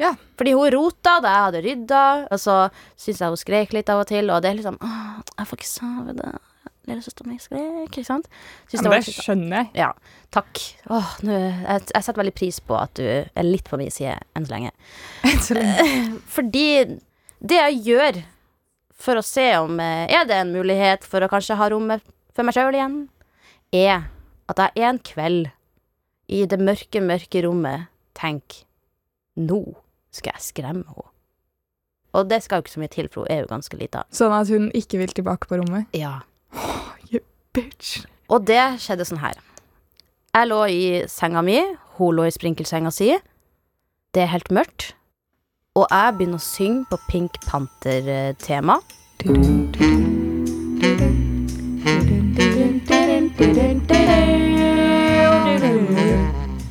Ja. 0.00 0.14
Fordi 0.40 0.52
hun 0.56 0.70
rota 0.72 1.18
da 1.20 1.32
jeg 1.32 1.46
hadde 1.46 1.64
rydda, 1.64 2.04
og 2.32 2.40
så 2.40 2.60
syns 2.96 3.20
jeg 3.20 3.32
hun 3.32 3.40
skrek 3.40 3.74
litt 3.76 3.90
av 3.92 4.04
og 4.04 4.08
til, 4.08 4.32
og 4.32 4.40
det 4.44 4.52
er 4.52 4.60
liksom 4.60 4.78
Åh, 4.80 5.20
jeg 5.36 5.48
får 5.48 5.60
ikke 5.60 5.70
sove, 5.70 6.16
det 6.16 6.30
Lillesøstera 6.90 7.30
mi 7.30 7.38
skrek, 7.40 7.86
ikke 7.88 8.04
sant? 8.06 8.26
Synes 8.68 8.74
Ja, 8.74 8.82
det 8.82 8.88
men 8.88 8.92
var 8.96 9.06
det 9.06 9.14
skjønner 9.16 9.56
jeg. 9.62 9.70
ja, 9.80 9.88
takk. 10.36 10.60
Åh, 10.90 11.12
nå, 11.26 11.38
jeg, 11.38 11.86
jeg 11.94 12.06
setter 12.06 12.20
veldig 12.22 12.34
pris 12.42 12.60
på 12.66 12.76
at 12.78 12.92
du 13.00 13.04
er 13.08 13.46
litt 13.46 13.70
på 13.70 13.78
min 13.80 13.90
side 13.94 14.18
enn 14.36 14.46
så 14.48 14.54
lenge. 14.56 14.74
Så 15.46 15.56
lenge. 15.58 16.20
Fordi 16.36 16.66
det 17.40 17.60
jeg 17.62 17.80
gjør 17.88 18.20
for 19.00 19.16
å 19.16 19.22
se 19.24 19.46
om 19.56 19.78
eh, 19.80 20.04
Er 20.12 20.26
det 20.28 20.36
en 20.42 20.50
mulighet 20.52 21.06
for 21.08 21.24
å 21.24 21.28
kanskje 21.32 21.56
ha 21.56 21.70
rommet 21.72 22.02
for 22.36 22.44
meg 22.44 22.52
sjøl 22.52 22.76
igjen, 22.76 22.98
er 23.72 24.02
at 24.50 24.60
jeg 24.76 24.84
en 24.90 24.98
kveld 25.06 25.48
i 26.30 26.42
det 26.46 26.58
mørke, 26.60 27.00
mørke 27.02 27.40
rommet 27.46 27.88
tenker 28.18 28.66
Nå 29.40 29.62
skal 30.12 30.34
jeg 30.36 30.44
skremme 30.50 30.84
henne. 30.84 31.06
Og 32.18 32.26
det 32.26 32.40
skal 32.42 32.58
jo 32.58 32.64
ikke 32.66 32.72
så 32.74 32.80
mye 32.82 32.90
til, 32.90 33.06
for 33.08 33.22
hun 33.22 33.30
er 33.30 33.44
jo 33.44 33.48
ganske 33.52 33.76
lita. 33.78 34.00
Sånn 34.10 34.32
at 34.34 34.48
hun 34.50 34.64
ikke 34.74 34.98
vil 34.98 35.12
tilbake 35.14 35.46
på 35.46 35.60
rommet. 35.60 35.86
Ja. 35.94 36.16
Bitch. 37.54 38.04
Og 38.30 38.44
det 38.46 38.62
skjedde 38.78 39.02
sånn 39.08 39.18
her. 39.24 39.34
Jeg 40.30 40.46
lå 40.46 40.60
i 40.70 40.82
senga 41.10 41.42
mi, 41.42 41.58
hun 41.98 42.14
lå 42.14 42.28
i 42.28 42.34
sprinkelsenga 42.34 42.92
si. 42.94 43.10
Det 44.14 44.22
er 44.22 44.30
helt 44.30 44.52
mørkt. 44.54 44.92
Og 45.74 45.88
jeg 45.90 46.14
begynner 46.18 46.38
å 46.38 46.44
synge 46.44 46.86
på 46.90 46.98
Pink 47.08 47.40
Panther-tema. 47.48 48.78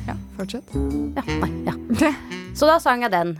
Ja, 0.08 0.16
fortsett. 0.36 0.74
Ja, 1.16 1.24
nei, 1.44 1.52
ja. 1.68 2.12
Så 2.56 2.68
da 2.68 2.80
sang 2.80 3.04
jeg 3.04 3.12
den. 3.12 3.36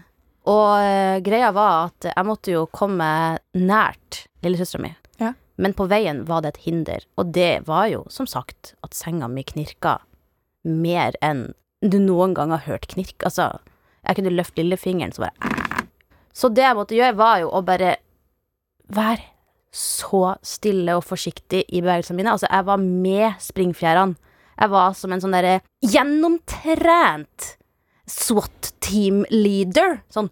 Og 0.48 0.76
eh, 0.80 1.20
greia 1.24 1.52
var 1.56 1.88
at 1.88 2.12
jeg 2.12 2.28
måtte 2.28 2.52
jo 2.52 2.66
komme 2.72 3.08
nært 3.56 4.26
lillesøstera 4.44 4.84
mi. 4.84 4.96
Men 5.60 5.74
på 5.76 5.86
veien 5.90 6.22
var 6.28 6.40
det 6.42 6.54
et 6.54 6.62
hinder, 6.64 7.04
og 7.20 7.34
det 7.36 7.66
var 7.68 7.90
jo 7.92 8.04
som 8.12 8.28
sagt 8.28 8.74
at 8.86 8.96
senga 8.96 9.28
mi 9.28 9.44
knirka 9.44 9.98
mer 10.64 11.16
enn 11.24 11.50
du 11.84 11.98
noen 12.00 12.32
gang 12.36 12.52
har 12.52 12.64
hørt 12.64 12.88
knirk. 12.92 13.18
Altså, 13.24 13.50
jeg 14.06 14.16
kunne 14.16 14.32
løfte 14.32 14.64
lillefingeren, 14.64 15.12
så 15.12 15.26
bare 15.26 15.86
Så 16.32 16.48
det 16.48 16.62
jeg 16.62 16.76
måtte 16.78 16.96
gjøre, 16.96 17.16
var 17.18 17.38
jo 17.42 17.50
å 17.52 17.60
bare 17.66 17.96
være 18.88 19.24
så 19.70 20.36
stille 20.42 20.96
og 20.96 21.04
forsiktig 21.04 21.64
i 21.68 21.80
bevegelsene 21.82 22.16
mine. 22.16 22.32
Altså, 22.32 22.48
jeg 22.50 22.66
var 22.66 22.80
med 22.80 23.40
springfjærene. 23.42 24.16
Jeg 24.60 24.70
var 24.70 24.92
som 24.96 25.12
en 25.12 25.22
sånn 25.22 25.34
derre 25.34 25.60
gjennomtrent 25.84 27.54
SWAT 28.10 28.72
team 28.80 29.24
leader. 29.30 30.00
Sånn 30.12 30.30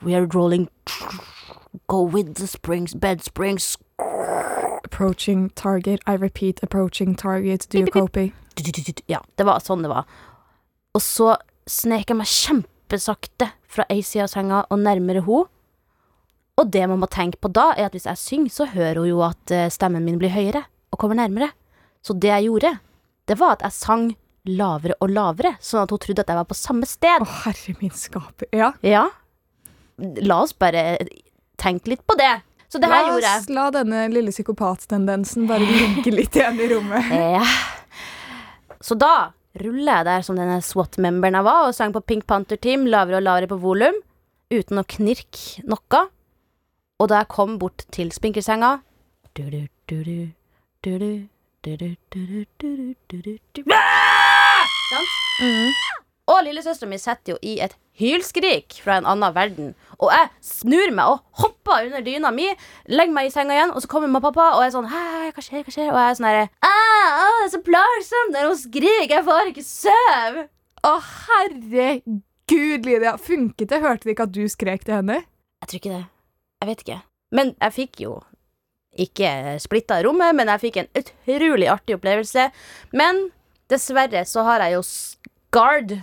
We 0.00 0.14
are 0.14 0.26
rolling 0.32 0.68
Go 1.86 2.02
with 2.02 2.34
the 2.36 2.46
springs, 2.46 2.94
bed 2.94 3.22
springs. 3.22 3.76
Approaching 4.84 5.48
target. 5.54 6.00
I 6.06 6.16
repeat, 6.16 6.62
approaching 6.62 7.14
target. 7.14 7.68
Do 7.70 7.78
you 7.78 7.90
copy? 7.92 8.32
Ja, 9.06 9.20
det 9.38 9.46
var 9.46 9.60
sånn 9.62 9.84
det 9.84 9.90
var. 9.92 10.08
Og 10.96 11.02
så 11.04 11.36
snek 11.68 12.08
jeg 12.10 12.18
meg 12.18 12.30
kjempesakte 12.30 13.52
fra 13.68 13.84
ei 13.92 14.00
side 14.02 14.24
av 14.26 14.32
senga 14.32 14.64
og 14.66 14.80
nærmere 14.82 15.22
ho. 15.28 15.44
Og 16.58 16.70
det 16.74 16.82
man 16.90 16.98
må 16.98 17.06
tenke 17.12 17.38
på 17.38 17.50
da, 17.54 17.68
er 17.76 17.86
at 17.86 17.94
hvis 17.94 18.08
jeg 18.08 18.18
synger, 18.18 18.50
så 18.50 18.66
hører 18.72 18.98
hun 19.04 19.10
jo 19.12 19.20
at 19.22 19.52
eh, 19.54 19.68
stemmen 19.70 20.02
min 20.06 20.18
blir 20.18 20.32
høyere 20.34 20.64
og 20.90 20.98
kommer 20.98 21.20
nærmere. 21.20 21.52
Så 22.02 22.16
det 22.18 22.32
jeg 22.32 22.48
gjorde, 22.48 22.72
det 23.30 23.36
var 23.38 23.54
at 23.58 23.62
jeg 23.68 23.76
sang 23.76 24.08
lavere 24.48 24.96
og 25.04 25.12
lavere, 25.12 25.54
sånn 25.62 25.84
at 25.84 25.92
hun 25.92 26.00
trodde 26.02 26.24
at 26.24 26.32
jeg 26.32 26.40
var 26.40 26.48
på 26.48 26.56
samme 26.58 26.88
Å, 26.88 26.90
sted. 26.90 27.26
herre 27.44 27.76
min 27.78 27.94
skaper. 27.94 28.48
Ja. 28.56 28.72
Ja. 28.82 29.04
La 30.24 30.40
oss 30.42 30.54
bare 30.56 30.96
tenke 31.60 31.92
litt 31.92 32.02
på 32.08 32.16
det. 32.18 32.32
Så 32.68 32.78
det 32.82 32.88
her 32.92 33.00
la, 33.02 33.08
gjorde 33.14 33.30
jeg. 33.32 33.54
la 33.56 33.66
denne 33.72 34.00
lille 34.12 34.30
psykopattendensen 34.34 35.46
bare 35.48 35.64
ligge 35.64 36.12
litt 36.12 36.36
igjen 36.36 36.58
i 36.60 36.66
rommet. 36.74 37.08
Ja. 37.10 37.44
Så 38.84 38.94
da 39.00 39.30
ruller 39.58 39.96
jeg 40.00 40.04
der 40.06 40.22
som 40.26 40.36
denne 40.38 40.60
SWAT-memberen 40.62 41.34
jeg 41.40 41.46
var, 41.48 41.64
og 41.68 41.74
sang 41.74 41.94
på 41.96 42.02
Pink 42.04 42.26
Panther 42.28 42.60
Team 42.60 42.84
lavere 42.86 43.16
og 43.18 43.24
lavere 43.24 43.48
på 43.50 43.58
volum, 43.62 43.96
uten 44.52 44.78
å 44.80 44.84
knirke 44.86 45.64
noe. 45.66 46.02
Og 47.00 47.08
da 47.10 47.22
jeg 47.22 47.28
kom 47.32 47.56
bort 47.58 47.84
til 47.94 48.10
spinkelsenga 48.12 48.78
du-du, 49.38 49.64
du- 53.54 53.64
Ah! 53.72 54.64
Sant? 54.90 56.07
Og 56.28 56.42
lillesøstera 56.44 56.90
mi 56.90 56.98
sitter 57.00 57.34
jo 57.34 57.38
i 57.42 57.54
et 57.64 57.74
hylskrik 57.98 58.76
fra 58.84 58.98
en 59.00 59.08
annen 59.08 59.34
verden. 59.34 59.70
Og 59.98 60.12
jeg 60.12 60.28
snur 60.44 60.92
meg 60.94 61.14
og 61.14 61.22
hopper 61.40 61.88
under 61.88 62.04
dyna 62.04 62.30
mi, 62.34 62.46
legger 62.90 63.14
meg 63.16 63.30
i 63.30 63.32
senga 63.34 63.56
igjen, 63.56 63.72
og 63.74 63.82
så 63.82 63.90
kommer 63.90 64.10
mamma 64.10 64.20
og 64.20 64.28
pappa 64.28 64.58
og 64.58 64.64
er 64.66 64.74
sånn 64.74 64.90
Hei, 64.92 65.32
hva 65.34 65.44
skjer, 65.44 65.64
hva 65.64 65.74
skjer? 65.74 65.90
Og 65.90 65.98
jeg 65.98 66.12
er 66.12 66.18
sånn 66.20 66.28
herre 66.28 66.46
Det 66.60 67.48
er 67.48 67.52
så 67.54 67.62
plagsomt 67.64 68.36
når 68.36 68.48
hun 68.50 68.60
skriker, 68.60 69.16
jeg 69.16 69.26
får 69.26 69.52
ikke 69.52 69.66
sove. 69.66 70.46
Å, 70.86 70.94
herregud, 71.24 72.86
Lydia. 72.86 73.16
Funket 73.18 73.72
det? 73.72 73.82
Hørte 73.82 74.06
vi 74.08 74.14
ikke 74.14 74.28
at 74.28 74.36
du 74.36 74.44
skrek 74.52 74.84
til 74.86 75.00
henne? 75.00 75.22
Jeg 75.62 75.70
tror 75.70 75.80
ikke 75.80 75.94
det. 75.96 76.04
Jeg 76.62 76.70
vet 76.70 76.84
ikke. 76.84 76.98
Men 77.34 77.54
jeg 77.56 77.74
fikk 77.76 78.02
jo 78.04 78.12
ikke 78.98 79.30
splitta 79.62 79.98
rommet, 80.06 80.36
men 80.38 80.50
jeg 80.52 80.62
fikk 80.66 80.78
en 80.82 80.92
utrolig 80.98 81.68
artig 81.70 81.98
opplevelse. 81.98 82.48
Men 82.96 83.28
dessverre 83.70 84.24
så 84.26 84.44
har 84.46 84.64
jeg 84.64 84.78
jo 84.78 84.84
scarred 84.86 85.98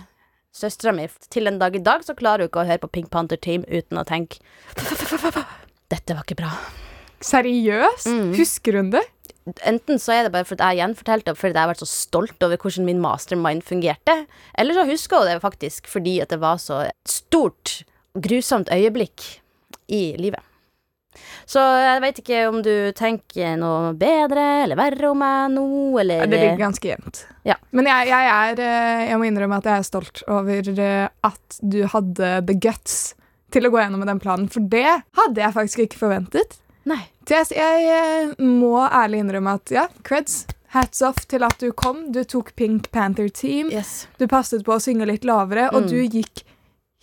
Søstera 0.56 0.94
mi 0.96 1.04
til 1.28 1.50
en 1.50 1.58
dag 1.60 1.74
i 1.76 1.82
dag 1.84 2.04
så 2.06 2.14
klarer 2.16 2.46
hun 2.46 2.50
ikke 2.50 2.62
å 2.62 2.68
høre 2.68 2.80
på 2.86 2.92
Pink 2.94 3.10
Panther 3.12 3.40
Team 3.40 3.66
uten 3.68 4.00
å 4.00 4.06
tenke 4.08 4.40
Dette 5.86 6.16
var 6.16 6.24
ikke 6.24 6.38
bra. 6.40 6.54
Seriøst? 7.22 8.08
Mm. 8.08 8.32
Husker 8.38 8.80
hun 8.80 8.88
det? 8.94 9.04
Enten 9.68 10.00
så 10.02 10.16
er 10.16 10.26
det 10.26 10.32
bare 10.34 10.48
fordi 10.48 10.66
jeg 10.66 10.80
gjenfortalte 10.80 11.30
det 11.30 11.38
fordi 11.38 11.54
jeg 11.54 11.60
har 11.60 11.70
vært 11.70 11.84
så 11.84 11.90
stolt 11.90 12.42
over 12.42 12.58
hvordan 12.58 12.88
min 12.88 13.02
mastermind 13.02 13.62
fungerte, 13.68 14.16
eller 14.58 14.74
så 14.74 14.86
husker 14.88 15.22
hun 15.22 15.30
det 15.30 15.44
faktisk 15.44 15.86
fordi 15.90 16.16
at 16.24 16.32
det 16.34 16.40
var 16.42 16.58
så 16.62 16.86
et 16.88 17.12
stort 17.12 17.82
grusomt 18.16 18.72
øyeblikk 18.72 19.28
i 19.92 20.16
livet. 20.18 20.42
Så 21.46 21.60
jeg 21.60 22.00
vet 22.04 22.18
ikke 22.22 22.40
om 22.48 22.60
du 22.64 22.72
tenker 22.98 23.56
noe 23.60 23.92
bedre 23.98 24.44
eller 24.64 24.76
verre 24.80 25.10
om 25.10 25.18
meg 25.22 25.52
nå, 25.54 25.66
eller 26.02 26.24
Ja, 26.24 26.26
det 26.30 26.40
ligger 26.42 26.62
ganske 26.66 26.90
jevnt. 26.92 27.22
Ja. 27.46 27.56
Men 27.70 27.86
jeg, 27.90 28.08
jeg 28.10 28.30
er 28.34 28.62
eh, 28.66 29.04
Jeg 29.10 29.18
må 29.20 29.28
innrømme 29.28 29.58
at 29.60 29.68
jeg 29.70 29.78
er 29.82 29.86
stolt 29.88 30.22
over 30.28 30.70
eh, 30.74 31.08
at 31.30 31.58
du 31.62 31.80
hadde 31.92 32.32
the 32.48 32.54
guts 32.58 33.14
til 33.54 33.66
å 33.68 33.70
gå 33.70 33.78
gjennom 33.78 34.02
med 34.02 34.08
den 34.10 34.18
planen, 34.20 34.48
for 34.50 34.60
det 34.60 34.86
hadde 35.16 35.40
jeg 35.40 35.54
faktisk 35.54 35.84
ikke 35.86 36.00
forventet. 36.00 36.58
Nei. 36.86 37.04
Jeg, 37.30 37.46
jeg 37.54 37.86
eh, 37.90 38.34
må 38.42 38.74
ærlig 38.86 39.22
innrømme 39.24 39.54
at 39.58 39.70
ja, 39.74 39.86
creds. 40.06 40.44
Hats 40.74 41.00
off 41.06 41.22
til 41.30 41.44
at 41.46 41.54
du 41.62 41.70
kom. 41.72 42.08
Du 42.12 42.20
tok 42.26 42.50
Pink 42.58 42.90
Panther 42.92 43.28
Team. 43.32 43.70
Yes. 43.72 44.08
Du 44.18 44.26
passet 44.28 44.64
på 44.66 44.74
å 44.74 44.82
synge 44.82 45.06
litt 45.08 45.24
lavere, 45.24 45.70
og 45.72 45.86
Mm. 45.86 45.88
du 45.88 46.18
gikk 46.18 46.42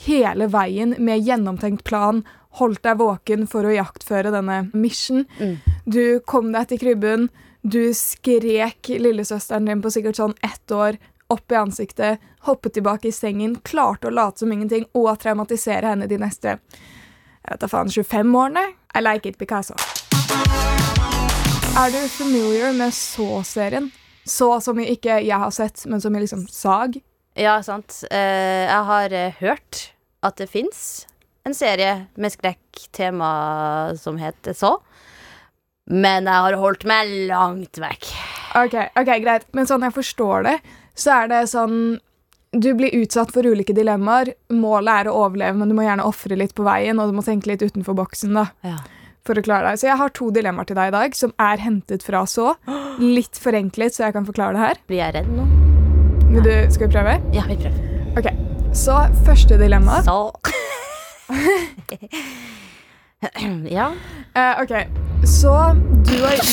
hele 0.03 0.47
veien 0.51 0.95
med 0.99 1.23
gjennomtenkt 1.25 1.83
plan. 1.87 2.23
Holdt 2.59 2.83
deg 2.85 2.99
våken 2.99 3.47
for 3.49 3.65
å 3.65 3.73
jaktføre 3.73 4.33
denne 4.33 4.67
mission. 4.73 5.25
Mm. 5.39 5.57
Du 5.85 6.19
kom 6.29 6.51
deg 6.53 6.69
til 6.69 6.81
krybben. 6.83 7.29
Du 7.63 7.93
skrek 7.95 8.91
lillesøsteren 8.99 9.69
din 9.69 9.81
på 9.81 9.91
sikkert 9.93 10.19
sånn 10.19 10.35
ett 10.43 10.71
år 10.71 10.99
opp 11.33 11.51
i 11.51 11.57
ansiktet, 11.57 12.21
hoppet 12.45 12.75
tilbake 12.75 13.07
i 13.09 13.15
sengen, 13.15 13.55
klarte 13.65 14.09
å 14.09 14.13
late 14.13 14.43
som 14.43 14.51
ingenting 14.53 14.83
og 14.93 15.15
traumatisere 15.23 15.93
henne 15.95 16.09
de 16.11 16.19
neste 16.21 16.59
jeg 17.43 17.57
vet 17.57 17.59
da 17.59 17.67
faen, 17.67 17.89
25 17.91 18.35
årene. 18.39 18.61
I 18.95 19.01
like 19.03 19.27
it, 19.27 19.37
Picasso. 19.37 19.75
Er 21.75 21.91
du 21.91 21.99
familiar 22.07 22.71
med 22.77 22.93
Så-serien? 22.95 23.89
Så 24.23 24.47
som 24.63 24.79
ikke 24.79 25.17
jeg 25.25 25.39
har 25.39 25.51
sett, 25.51 25.83
men 25.91 25.99
som 25.99 26.15
i 26.15 26.21
liksom 26.23 26.45
sag? 26.47 26.95
Ja, 27.35 27.57
sant. 27.65 28.05
Eh, 28.11 28.63
jeg 28.69 28.83
har 28.87 29.15
eh, 29.17 29.35
hørt 29.41 29.81
at 30.23 30.39
det 30.39 30.47
fins 30.53 31.03
en 31.45 31.53
serie 31.55 32.05
med 32.15 32.31
skrekktema 32.31 33.97
som 33.99 34.17
heter 34.17 34.53
Så. 34.55 34.77
Men 35.91 36.23
jeg 36.29 36.43
har 36.45 36.55
holdt 36.61 36.85
meg 36.87 37.09
langt 37.27 37.75
vekk. 37.83 38.07
Ok, 38.55 38.75
ok, 38.95 39.09
greit. 39.19 39.45
Men 39.51 39.67
sånn 39.67 39.83
jeg 39.83 39.91
forstår 39.97 40.45
det, 40.47 40.53
så 40.95 41.23
er 41.23 41.31
det 41.33 41.41
sånn 41.51 41.77
Du 42.53 42.67
blir 42.77 42.93
utsatt 43.01 43.31
for 43.33 43.41
ulike 43.49 43.73
dilemmaer. 43.73 44.29
Målet 44.53 44.93
er 45.01 45.07
å 45.09 45.15
overleve, 45.25 45.57
men 45.57 45.71
du 45.71 45.73
må 45.73 45.81
gjerne 45.87 46.05
ofre 46.05 46.37
litt 46.37 46.53
på 46.53 46.61
veien, 46.67 46.99
og 47.01 47.09
du 47.09 47.15
må 47.17 47.23
tenke 47.25 47.49
litt 47.49 47.63
utenfor 47.65 47.95
boksen 47.97 48.35
da, 48.37 48.43
Ja. 48.63 48.75
for 49.25 49.33
å 49.33 49.41
klare 49.43 49.71
deg. 49.71 49.79
Så 49.81 49.87
jeg 49.89 49.97
har 49.97 50.09
to 50.13 50.29
dilemmaer 50.31 50.67
til 50.69 50.75
deg 50.77 50.91
i 50.91 50.93
dag, 50.93 51.15
som 51.17 51.33
er 51.39 51.57
hentet 51.57 52.03
fra 52.05 52.21
så. 52.29 52.53
Litt 53.01 53.33
forenklet, 53.41 53.95
så 53.97 54.05
jeg 54.05 54.13
kan 54.13 54.23
forklare 54.29 54.53
det 54.53 54.61
her. 54.67 54.77
Blir 54.87 55.01
jeg 55.01 55.13
redd 55.15 55.31
nå? 55.33 55.47
Vil 56.29 56.43
du, 56.45 56.53
skal 56.71 56.87
vi 56.87 56.93
prøve? 56.93 57.17
Ja, 57.33 57.41
vi 57.49 57.57
prøver. 57.57 58.21
Ok, 58.21 58.29
Så 58.71 59.01
første 59.25 59.57
dilemma. 59.57 60.03
Så 60.05 60.31
Ja. 63.71 63.93
Eh, 64.35 64.61
ok, 64.61 64.71
så 65.25 65.73
du 66.03 66.17
har 66.25 66.35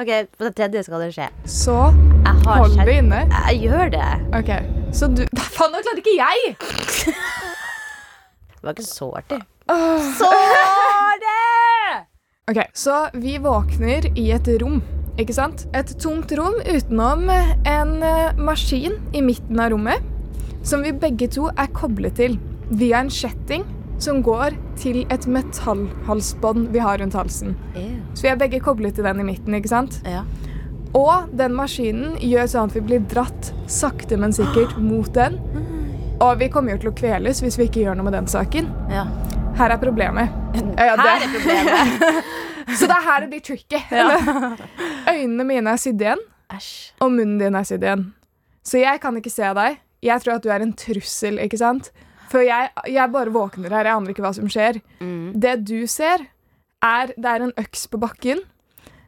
OK, 0.00 0.08
på 0.38 0.44
det 0.44 0.52
tredje 0.56 0.82
skal 0.86 1.00
det 1.04 1.10
skje. 1.16 1.26
Så 1.48 1.74
Jeg 2.24 2.34
har 2.46 2.56
hold 2.62 2.72
skjedd- 2.74 2.86
det 2.88 2.94
inne. 3.02 3.20
Jeg 3.50 3.54
gjør 3.66 3.86
det. 3.92 4.08
Ok, 4.38 4.50
så 4.96 5.04
du 5.12 5.22
Faen, 5.56 5.70
nå 5.72 5.78
klarte 5.84 6.00
ikke 6.04 6.16
jeg! 6.16 6.38
Det 8.56 8.62
var 8.64 8.72
ikke 8.74 8.88
så 8.88 9.06
artig. 9.20 9.40
Så 10.16 10.30
det! 11.22 11.44
Ok, 12.50 12.58
Så 12.74 12.94
vi 13.14 13.36
våkner 13.42 14.02
i 14.18 14.24
et 14.34 14.48
rom, 14.62 14.80
ikke 15.20 15.34
sant? 15.36 15.66
Et 15.76 15.88
tomt 16.02 16.32
rom 16.38 16.56
utenom 16.66 17.28
en 17.30 17.92
eh, 18.02 18.32
maskin 18.38 18.96
i 19.14 19.20
midten 19.22 19.60
av 19.62 19.70
rommet, 19.74 19.98
som 20.66 20.82
vi 20.82 20.90
begge 20.92 21.28
to 21.36 21.46
er 21.52 21.66
koblet 21.76 22.14
til 22.18 22.38
via 22.70 23.00
en 23.04 23.10
kjetting 23.12 23.64
som 24.02 24.18
går 24.26 24.56
til 24.76 25.04
et 25.10 25.24
metallhalsbånd 25.26 26.68
vi 26.74 26.78
har 26.84 26.98
rundt 27.00 27.14
halsen. 27.16 27.54
Så 28.14 28.26
vi 28.26 28.32
er 28.32 28.36
begge 28.40 28.60
koblet 28.60 28.94
til 28.98 29.06
den 29.06 29.20
i 29.22 29.26
midten, 29.30 29.54
ikke 29.56 29.70
sant? 29.72 30.00
Ja. 30.04 30.24
Og 30.96 31.28
den 31.36 31.54
maskinen 31.56 32.16
gjør 32.24 32.46
sånn 32.48 32.70
at 32.70 32.76
vi 32.76 32.82
blir 32.84 33.02
dratt 33.10 33.52
sakte, 33.70 34.16
men 34.20 34.32
sikkert 34.36 34.76
mot 34.90 35.08
den. 35.16 35.38
Og 36.20 36.38
vi 36.40 36.48
kommer 36.52 36.72
jo 36.76 36.78
til 36.84 36.92
å 36.92 36.96
kveles 36.96 37.42
hvis 37.44 37.58
vi 37.60 37.66
ikke 37.68 37.82
gjør 37.84 37.98
noe 37.98 38.08
med 38.10 38.16
den 38.20 38.28
saken. 38.30 38.70
ja. 38.92 39.06
Her 39.56 39.72
er 39.72 39.78
problemet. 39.80 40.28
Ja, 40.76 40.92
Her 41.00 41.22
er 41.24 41.30
problemet. 41.32 42.26
Så 42.76 42.84
det 42.90 42.92
er 42.98 43.04
her 43.06 43.22
det 43.24 43.28
blir 43.30 43.40
tricky. 43.46 43.78
Øynene 45.14 45.46
mine 45.48 45.72
er 45.72 45.80
sydd 45.80 46.02
igjen, 46.04 46.20
og 47.00 47.12
munnen 47.14 47.38
din 47.40 47.56
er 47.56 47.64
sydd 47.64 47.86
igjen. 47.86 48.02
Så 48.66 48.82
jeg 48.82 49.00
kan 49.00 49.16
ikke 49.16 49.32
se 49.32 49.48
deg. 49.56 49.78
Jeg 50.04 50.20
tror 50.20 50.34
at 50.36 50.44
du 50.44 50.50
er 50.52 50.60
en 50.66 50.74
trussel, 50.76 51.40
ikke 51.40 51.56
sant? 51.62 51.88
For 52.30 52.42
jeg, 52.42 52.70
jeg 52.90 53.12
bare 53.12 53.32
våkner 53.34 53.70
her, 53.70 53.84
jeg 53.88 53.96
aner 53.96 54.12
ikke 54.12 54.24
hva 54.24 54.32
som 54.34 54.48
skjer. 54.50 54.80
Mm. 55.00 55.32
Det 55.40 55.54
du 55.68 55.86
ser, 55.90 56.26
er 56.82 57.12
det 57.16 57.30
er 57.32 57.44
en 57.46 57.52
øks 57.62 57.86
på 57.92 58.00
bakken. 58.02 58.40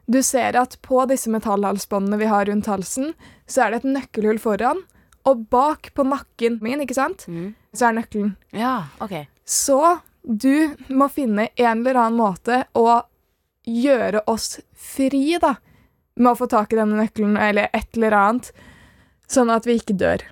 Du 0.09 0.21
ser 0.25 0.55
at 0.57 0.77
på 0.81 1.03
disse 1.09 1.29
metallhalsbåndene 1.29 2.17
vi 2.17 2.29
har 2.31 2.47
rundt 2.49 2.65
halsen, 2.71 3.11
så 3.45 3.65
er 3.67 3.71
det 3.75 3.81
et 3.83 3.89
nøkkelhull 3.93 4.39
foran. 4.41 4.81
Og 5.29 5.43
bak 5.51 5.91
på 5.93 6.05
nakken 6.07 6.57
min, 6.63 6.81
ikke 6.81 6.95
sant, 6.97 7.25
Mm. 7.27 7.53
så 7.75 7.89
er 7.89 7.97
nøkkelen. 7.99 8.35
Ja, 8.55 8.87
OK. 9.03 9.27
Så 9.45 9.99
du 10.23 10.75
må 10.89 11.09
finne 11.11 11.49
en 11.55 11.81
eller 11.85 11.99
annen 11.99 12.17
måte 12.17 12.63
å 12.73 13.01
gjøre 13.67 14.23
oss 14.27 14.59
fri, 14.73 15.37
da. 15.41 15.55
Med 16.17 16.31
å 16.33 16.37
få 16.39 16.47
tak 16.49 16.73
i 16.73 16.79
denne 16.79 16.97
nøkkelen 16.99 17.37
eller 17.37 17.69
et 17.73 17.95
eller 17.95 18.11
annet, 18.17 18.51
sånn 19.29 19.51
at 19.53 19.65
vi 19.69 19.77
ikke 19.77 19.95
dør. 19.99 20.23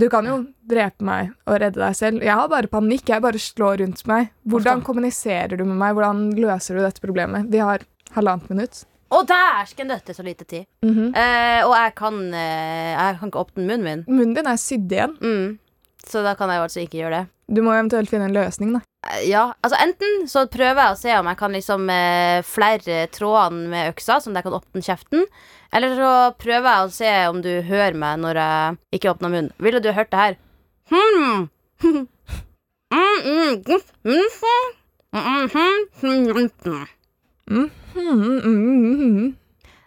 Du 0.00 0.06
kan 0.12 0.24
jo 0.24 0.36
drepe 0.70 1.04
meg 1.04 1.32
og 1.44 1.58
redde 1.60 1.80
deg 1.80 1.96
selv. 1.98 2.22
Jeg 2.24 2.36
har 2.38 2.48
bare 2.48 2.70
panikk. 2.72 3.10
Jeg 3.10 3.24
bare 3.24 3.40
slår 3.42 3.82
rundt 3.82 4.04
meg. 4.08 4.30
Hvordan 4.48 4.84
kommuniserer 4.86 5.60
du 5.60 5.66
med 5.66 5.76
meg? 5.80 5.96
Hvordan 5.98 6.30
løser 6.38 6.78
du 6.78 6.84
dette 6.84 7.02
problemet? 7.04 7.50
Vi 7.52 7.60
har 7.60 7.84
halvannet 8.16 8.48
minutt. 8.52 8.84
Å, 9.10 9.24
dæsken 9.26 9.90
døtte, 9.90 10.14
så 10.14 10.22
lite 10.22 10.46
tid. 10.46 10.68
Mhm. 10.86 11.10
Eh, 11.18 11.60
og 11.66 11.74
jeg 11.74 11.94
kan, 11.98 12.20
eh, 12.32 12.92
jeg 12.94 13.18
kan 13.18 13.30
ikke 13.32 13.42
åpne 13.42 13.66
munnen 13.66 13.82
min. 13.84 14.04
Munnen 14.06 14.36
din 14.38 14.46
er 14.46 14.60
sydd 14.62 14.92
igjen. 14.94 15.16
Mm. 15.20 15.58
Så 16.06 16.22
da 16.24 16.34
kan 16.38 16.48
jeg 16.48 16.60
jo 16.60 16.66
altså 16.68 16.80
ikke 16.84 17.00
gjøre 17.02 17.18
det. 17.18 17.26
Du 17.50 17.62
må 17.66 17.72
eventuelt 17.74 18.10
finne 18.12 18.28
en 18.28 18.34
løsning, 18.36 18.74
da. 18.76 18.80
Eh, 19.10 19.24
Ja, 19.30 19.48
altså 19.64 19.78
Enten 19.82 20.28
så 20.30 20.44
prøver 20.50 20.78
jeg 20.84 20.94
å 20.94 20.98
se 21.00 21.16
om 21.18 21.26
jeg 21.30 21.38
kan 21.40 21.56
liksom 21.56 21.88
eh, 21.90 22.42
flere 22.46 23.06
trådene 23.10 23.68
med 23.72 23.90
øksa, 23.94 24.20
at 24.20 24.28
jeg 24.30 24.46
kan 24.46 24.58
åpne 24.60 24.84
kjeften. 24.86 25.26
Eller 25.74 25.96
så 25.98 26.12
prøver 26.38 26.68
jeg 26.70 26.86
å 26.86 26.94
se 26.94 27.12
om 27.30 27.40
du 27.42 27.50
hører 27.66 27.98
meg 27.98 28.20
når 28.22 28.40
jeg 28.42 28.78
ikke 28.98 29.12
åpner 29.14 29.34
munnen. 29.34 29.52
Ville 29.58 29.82
du 29.82 29.90
hørt 29.96 30.12
det 30.14 30.22
her? 30.22 30.38
Hmm. 30.90 31.48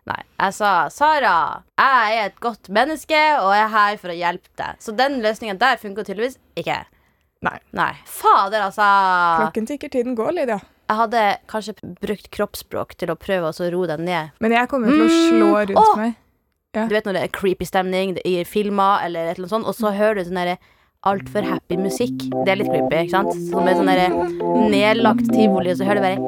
Nei, 0.04 0.20
jeg 0.40 0.56
sa 0.58 0.70
Sara, 0.92 1.36
jeg 1.80 2.16
er 2.18 2.26
et 2.28 2.40
godt 2.44 2.68
menneske 2.76 3.20
og 3.40 3.54
jeg 3.56 3.64
er 3.64 3.72
her 3.72 4.00
for 4.02 4.12
å 4.12 4.18
hjelpe 4.20 4.52
deg. 4.60 4.82
Så 4.84 4.92
den 5.00 5.22
løsningen 5.24 5.60
der 5.62 5.80
funker 5.80 6.04
tydeligvis 6.08 6.36
ikke. 6.60 6.82
Nei. 7.44 7.58
Nei. 7.76 7.92
Fader, 8.08 8.70
altså. 8.70 8.88
Klokken 9.42 9.68
tikker, 9.68 9.92
tiden 9.92 10.16
går, 10.16 10.32
Lydia. 10.38 10.60
Jeg 10.90 11.00
hadde 11.00 11.22
kanskje 11.52 11.74
brukt 12.04 12.30
kroppsspråk 12.36 12.96
til 13.00 13.12
å 13.12 13.18
prøve 13.20 13.50
å 13.52 13.70
roe 13.74 13.88
den 13.90 14.06
ned. 14.08 14.36
Men 14.44 14.56
jeg 14.56 14.70
kommer 14.72 14.92
til 14.92 15.06
å 15.06 15.08
mm. 15.10 15.16
slå 15.30 15.50
mm. 15.50 15.64
rundt 15.72 15.82
oh! 15.82 15.96
meg. 16.00 16.20
Ja. 16.74 16.88
Du 16.90 16.96
vet 16.96 17.06
når 17.06 17.18
det 17.18 17.26
er 17.28 17.34
creepy 17.36 17.66
stemning 17.70 18.16
i 18.26 18.40
filmer, 18.50 19.04
eller 19.06 19.28
et 19.28 19.38
eller 19.38 19.46
annet 19.46 19.54
sånt, 19.54 19.68
og 19.70 19.78
så 19.78 19.92
mm. 19.92 19.98
hører 20.00 20.18
du 20.18 20.24
sånn 20.28 20.40
derre 20.42 20.58
altfor 21.04 21.46
happy 21.46 21.78
musikk. 21.78 22.16
Det 22.32 22.54
er 22.54 22.60
litt 22.62 22.72
creepy, 22.72 23.04
ikke 23.04 23.14
sant? 23.14 23.34
Som 23.50 23.60
så 23.60 23.64
med 23.68 23.78
sånn 23.78 24.72
nedlagt 24.72 25.28
tivoli, 25.34 25.74
og 25.74 25.80
så 25.80 25.88
hører 25.88 26.00
du 26.00 26.06
bare 26.08 26.20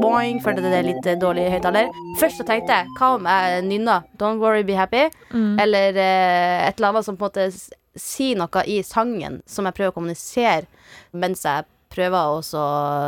Boing, 0.00 0.38
følte 0.44 0.62
det 0.62 0.78
er 0.78 0.86
litt 0.86 1.08
dårlig 1.20 1.48
høyttaler. 1.50 1.90
Først 2.20 2.40
så 2.40 2.46
tenkte 2.46 2.78
jeg 2.78 2.94
hva 2.98 3.08
om 3.16 3.26
jeg 3.28 3.64
nynna 3.66 3.96
Don't 4.20 4.40
Worry 4.42 4.62
Be 4.66 4.76
Happy, 4.78 5.06
mm. 5.32 5.56
eller 5.62 5.98
eh, 5.98 6.68
et 6.68 6.78
eller 6.78 6.94
annet 6.94 7.08
som 7.08 7.18
på 7.18 7.26
en 7.26 7.32
måte 7.32 7.50
s- 7.96 8.02
sier 8.02 8.36
noe 8.36 8.62
i 8.66 8.82
sangen 8.82 9.42
som 9.46 9.64
jeg 9.66 9.74
prøver 9.74 9.90
å 9.92 9.96
kommunisere, 9.96 10.66
mens 11.12 11.42
jeg 11.44 11.64
prøver 11.90 12.36
å 12.36 12.62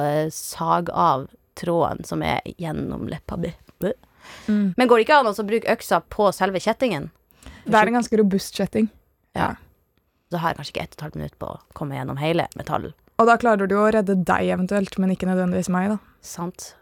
eh, 0.05 0.29
sage 0.31 0.91
av 0.95 1.29
tråden 1.59 2.05
som 2.07 2.23
er 2.23 2.41
gjennom 2.59 3.09
leppa 3.09 3.37
mi. 3.37 3.53
Mm. 4.49 4.75
Men 4.77 4.89
går 4.89 4.99
det 5.01 5.05
ikke 5.07 5.19
an 5.23 5.27
å 5.31 5.47
bruke 5.47 5.71
øksa 5.73 6.03
på 6.13 6.27
selve 6.37 6.61
kjettingen? 6.61 7.11
Det 7.65 7.75
er 7.75 7.87
en 7.89 7.97
ganske 7.97 8.17
robust 8.21 8.55
kjetting. 8.59 8.91
Ja. 9.37 9.55
Så 10.31 10.37
har 10.43 10.51
jeg 10.53 10.59
kanskje 10.59 10.73
ikke 10.75 10.83
ett 10.85 10.93
og 10.93 10.99
et 10.99 11.05
halvt 11.07 11.17
minutt 11.17 11.39
på 11.41 11.49
å 11.55 11.61
komme 11.75 11.97
gjennom 11.97 12.19
hele 12.21 12.45
metallen. 12.57 12.93
Og 13.19 13.27
da 13.27 13.37
klarer 13.41 13.67
du 13.67 13.75
å 13.81 13.87
redde 13.91 14.15
deg 14.29 14.51
eventuelt, 14.53 14.99
men 15.01 15.11
ikke 15.15 15.27
nødvendigvis 15.31 15.71
meg, 15.73 15.89
da. 15.95 15.99
Sant? 16.21 16.75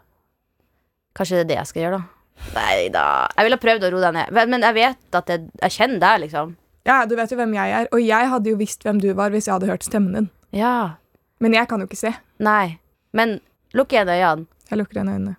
Kanskje 1.17 1.39
det 1.39 1.45
er 1.45 1.49
det 1.53 1.57
jeg 1.61 1.69
skal 1.71 1.81
gjøre, 1.85 1.99
da. 2.01 2.51
Nei 2.53 2.89
da. 2.93 3.05
Jeg 3.37 3.47
ville 3.47 3.57
prøvd 3.63 3.87
å 3.87 3.91
roe 3.95 4.03
deg 4.03 4.13
ned. 4.19 4.31
Men- 4.35 4.49
Men 4.49 4.61
jeg 4.67 4.73
vet 4.75 5.15
at 5.21 5.27
jeg, 5.27 5.49
jeg 5.61 5.71
kjenner 5.71 5.99
deg, 6.03 6.21
liksom. 6.27 6.55
Ja, 6.87 7.01
du 7.05 7.15
vet 7.19 7.31
jo 7.33 7.37
hvem 7.39 7.53
jeg 7.57 7.73
er, 7.81 7.87
og 7.91 7.99
jeg 7.99 8.29
hadde 8.31 8.49
jo 8.53 8.57
visst 8.59 8.85
hvem 8.87 9.01
du 9.03 9.09
var 9.17 9.33
hvis 9.33 9.47
jeg 9.49 9.57
hadde 9.57 9.67
hørt 9.67 9.83
stemmen 9.83 10.13
din. 10.15 10.29
Ja. 10.55 10.95
Men 11.43 11.53
jeg 11.53 11.67
kan 11.67 11.83
jo 11.83 11.87
ikke 11.89 11.99
se. 11.99 12.13
Nei. 12.39 12.77
Men 13.11 13.39
lukk 13.75 13.91
igjen 13.91 14.07
øynene. 14.09 14.47
Jeg 14.71 14.79
lukker 14.79 15.01
igjen 15.01 15.11
øynene. 15.11 15.35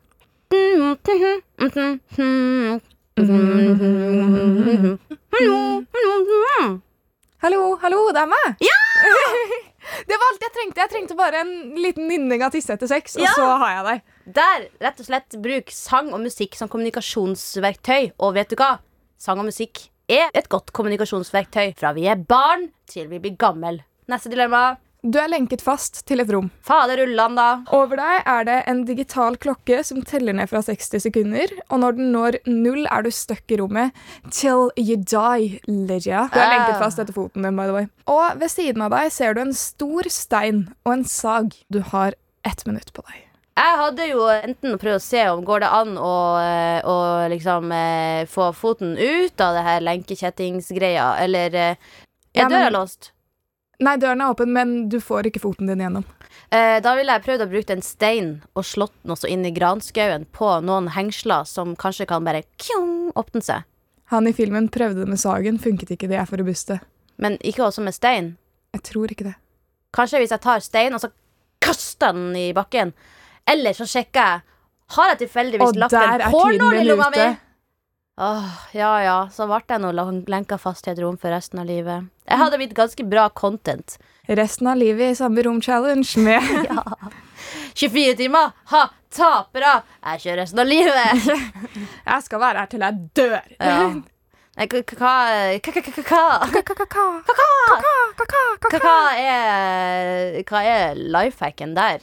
Hallo, 7.39 7.77
hallo, 7.83 7.99
det 8.13 8.23
er 8.25 8.31
meg! 8.31 8.63
Ja! 8.67 8.79
det 10.09 10.17
var 10.19 10.31
alt 10.33 10.43
jeg 10.45 10.53
trengte. 10.57 10.81
Jeg 10.83 10.91
trengte 10.93 11.17
bare 11.19 11.43
en 11.45 11.53
liten 11.79 12.09
nynning 12.11 12.43
av 12.45 12.51
tisse 12.55 12.75
etter 12.75 12.91
sex, 12.91 13.15
og 13.17 13.23
Ja! 13.25 13.33
så 13.37 13.47
har 13.63 13.71
jeg 13.77 13.85
deg. 13.89 14.17
Der, 14.39 14.65
rett 14.85 15.01
og 15.03 15.07
slett, 15.09 15.37
bruk 15.45 15.71
sang 15.73 16.11
og 16.13 16.21
musikk 16.25 16.59
som 16.59 16.71
kommunikasjonsverktøy. 16.73 18.11
Og 18.19 18.35
vet 18.37 18.51
du 18.53 18.59
hva? 18.59 18.75
Sang 19.19 19.41
og 19.41 19.49
musikk 19.49 19.87
er 20.09 20.29
et 20.35 20.49
godt 20.49 20.73
kommunikasjonsverktøy 20.73 21.75
fra 21.79 21.93
vi 21.97 22.07
er 22.09 22.17
barn 22.17 22.69
til 22.89 23.09
vi 23.11 23.19
blir 23.21 23.37
gammel. 23.41 23.83
Neste 24.09 24.31
dilemma. 24.33 24.77
Du 24.99 25.15
er 25.21 25.29
lenket 25.31 25.61
fast 25.63 26.01
til 26.09 26.19
et 26.19 26.31
rom. 26.35 26.49
Fader 26.67 26.99
ullan, 27.05 27.37
da. 27.39 27.45
Over 27.77 28.01
deg 28.01 28.25
er 28.27 28.47
det 28.49 28.57
en 28.67 28.81
digital 28.89 29.37
klokke 29.39 29.79
som 29.87 30.01
teller 30.03 30.35
ned 30.35 30.49
fra 30.51 30.59
60 30.67 31.05
sekunder. 31.05 31.53
Og 31.71 31.79
når 31.85 31.95
den 32.01 32.11
når 32.17 32.39
null, 32.51 32.83
er 32.91 33.07
du 33.07 33.11
stuck 33.15 33.47
i 33.55 33.61
rommet 33.61 33.95
till 34.35 34.73
you 34.77 34.97
die, 34.99 35.61
Lydia. 35.69 36.25
Du 36.33 36.41
er 36.41 36.49
Ah. 36.49 36.51
lenket 36.57 36.81
fast 36.83 36.99
etter 36.99 37.15
foten 37.15 37.43
din, 37.47 37.55
by 37.57 37.69
the 37.69 37.77
way. 37.77 37.87
Og 38.09 38.41
ved 38.41 38.49
siden 38.51 38.83
av 38.83 38.91
deg 38.91 39.13
ser 39.13 39.35
du 39.35 39.41
en 39.45 39.55
stor 39.55 40.03
stein 40.11 40.75
og 40.85 40.93
en 40.97 41.05
sag. 41.05 41.55
Du 41.71 41.81
har 41.81 42.15
ett 42.45 42.67
minutt 42.67 42.93
på 42.93 43.03
deg. 43.07 43.28
Jeg 43.59 43.79
hadde 43.81 44.05
jo 44.07 44.27
enten 44.31 44.77
prøvd 44.79 45.01
å 45.01 45.03
se 45.03 45.23
om 45.33 45.41
går 45.47 45.65
det 45.65 45.69
an 45.75 45.97
å, 45.99 46.15
eh, 46.39 46.79
å 46.87 46.97
liksom 47.33 47.73
eh, 47.75 48.27
få 48.31 48.53
foten 48.55 48.93
ut 48.95 49.43
av 49.43 49.57
det 49.57 49.65
her 49.67 49.83
lenkekjettingsgreia, 49.87 51.09
eller 51.25 51.55
eh, 51.55 51.89
Ja, 52.37 52.45
Er 52.45 52.53
døra 52.53 52.71
låst? 52.71 53.11
Nei, 53.83 53.97
døren 53.99 54.23
er 54.23 54.31
åpen, 54.31 54.53
men 54.55 54.77
du 54.91 55.01
får 55.03 55.27
ikke 55.31 55.43
foten 55.43 55.67
din 55.71 55.83
gjennom. 55.83 56.07
Eh, 56.55 56.79
da 56.85 56.95
ville 56.95 57.15
jeg 57.17 57.25
prøvd 57.27 57.45
å 57.45 57.51
bruke 57.51 57.75
en 57.75 57.83
stein 57.83 58.31
og 58.55 58.67
slått 58.67 58.95
den 59.03 59.15
også 59.17 59.31
inn 59.31 59.45
i 59.47 59.53
granskauen 59.55 60.27
på 60.35 60.53
noen 60.67 60.93
hengsler 60.95 61.49
som 61.49 61.75
kanskje 61.79 62.07
kan 62.11 62.27
bare 62.27 62.45
kjong, 62.63 63.11
åpne 63.19 63.43
seg. 63.43 63.67
Han 64.15 64.31
i 64.31 64.33
filmen 64.37 64.71
prøvde 64.73 65.03
det 65.03 65.11
med 65.11 65.21
sagen, 65.21 65.59
funket 65.61 65.93
ikke, 65.97 66.09
det 66.09 66.23
er 66.23 66.31
for 66.31 66.41
robuste. 66.41 66.79
Men 67.19 67.37
ikke 67.43 67.67
også 67.67 67.83
med 67.85 67.97
stein. 67.97 68.37
Jeg 68.77 68.87
tror 68.87 69.13
ikke 69.13 69.29
det. 69.33 69.37
Kanskje 69.97 70.23
hvis 70.23 70.33
jeg 70.33 70.45
tar 70.47 70.65
stein 70.65 70.95
og 70.97 71.03
så 71.03 71.11
kaster 71.65 72.15
den 72.15 72.37
i 72.39 72.51
bakken. 72.57 72.95
Eller 73.49 73.77
så 73.77 73.87
sjekker 73.89 74.21
jeg 74.21 74.41
Har 74.97 75.13
jeg 75.13 75.21
tilfeldigvis 75.25 75.77
lagt 75.81 75.97
en 75.99 76.25
pornål 76.33 76.81
i 76.81 76.89
lomma 76.89 77.11
mi? 77.15 77.29
Åh, 78.19 78.47
ja 78.75 78.91
ja, 79.05 79.17
så 79.31 79.47
ble 79.47 79.61
jeg 79.63 79.79
nå 79.79 79.93
lenka 80.27 80.57
fast 80.59 80.89
i 80.89 80.91
et 80.91 80.99
rom 80.99 81.15
for 81.21 81.31
resten 81.31 81.61
av 81.63 81.69
livet. 81.69 82.09
Jeg 82.27 82.41
hadde 82.41 82.59
blitt 82.59 82.75
ganske 82.75 83.05
bra 83.07 83.29
content. 83.31 83.95
Resten 84.27 84.67
av 84.67 84.81
livet 84.81 85.13
i 85.13 85.19
samme 85.19 85.45
rom-challenge 85.47 86.19
med 86.27 86.43
ja. 86.71 86.83
24 87.79 88.17
timer, 88.19 88.51
ha, 88.73 88.83
tapere! 89.15 89.77
Jeg 90.03 90.25
kjører 90.25 90.43
resten 90.43 90.65
av 90.65 90.67
livet. 90.67 91.31
Jeg 92.11 92.27
skal 92.27 92.43
være 92.43 92.65
her 92.65 92.73
til 92.73 92.83
jeg 92.89 93.07
dør. 93.15 93.39
Ja. 93.63 93.79
Hva 94.59 95.15
er 99.15 100.41
Hva 100.43 100.63
er 100.67 100.99
lifehacken 100.99 101.79
der? 101.79 102.03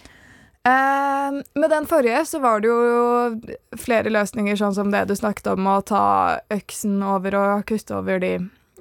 Eh, 0.66 1.32
med 1.62 1.70
den 1.70 1.86
forrige 1.86 2.24
så 2.26 2.40
var 2.42 2.60
det 2.64 2.72
jo 2.72 3.58
flere 3.78 4.10
løsninger, 4.10 4.58
sånn 4.58 4.74
som 4.74 4.90
det 4.94 5.04
du 5.10 5.14
snakket 5.18 5.52
om, 5.54 5.68
å 5.70 5.82
ta 5.86 6.40
øksen 6.54 6.98
over 7.06 7.38
og 7.38 7.66
kutte 7.70 7.94
over 8.00 8.20
de, 8.24 8.32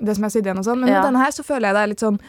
det 0.00 0.16
som 0.16 0.24
er 0.24 0.32
sydd 0.32 0.48
igjen 0.48 0.62
og 0.62 0.64
sånn. 0.64 0.80
Men 0.80 0.88
Ja. 0.88 1.02
med 1.02 1.10
denne 1.10 1.24
her 1.24 1.30
så 1.36 1.44
føler 1.44 1.68
jeg 1.68 1.74
det 1.76 1.82
er 1.82 1.92
litt 1.92 2.04
sånn 2.06 2.20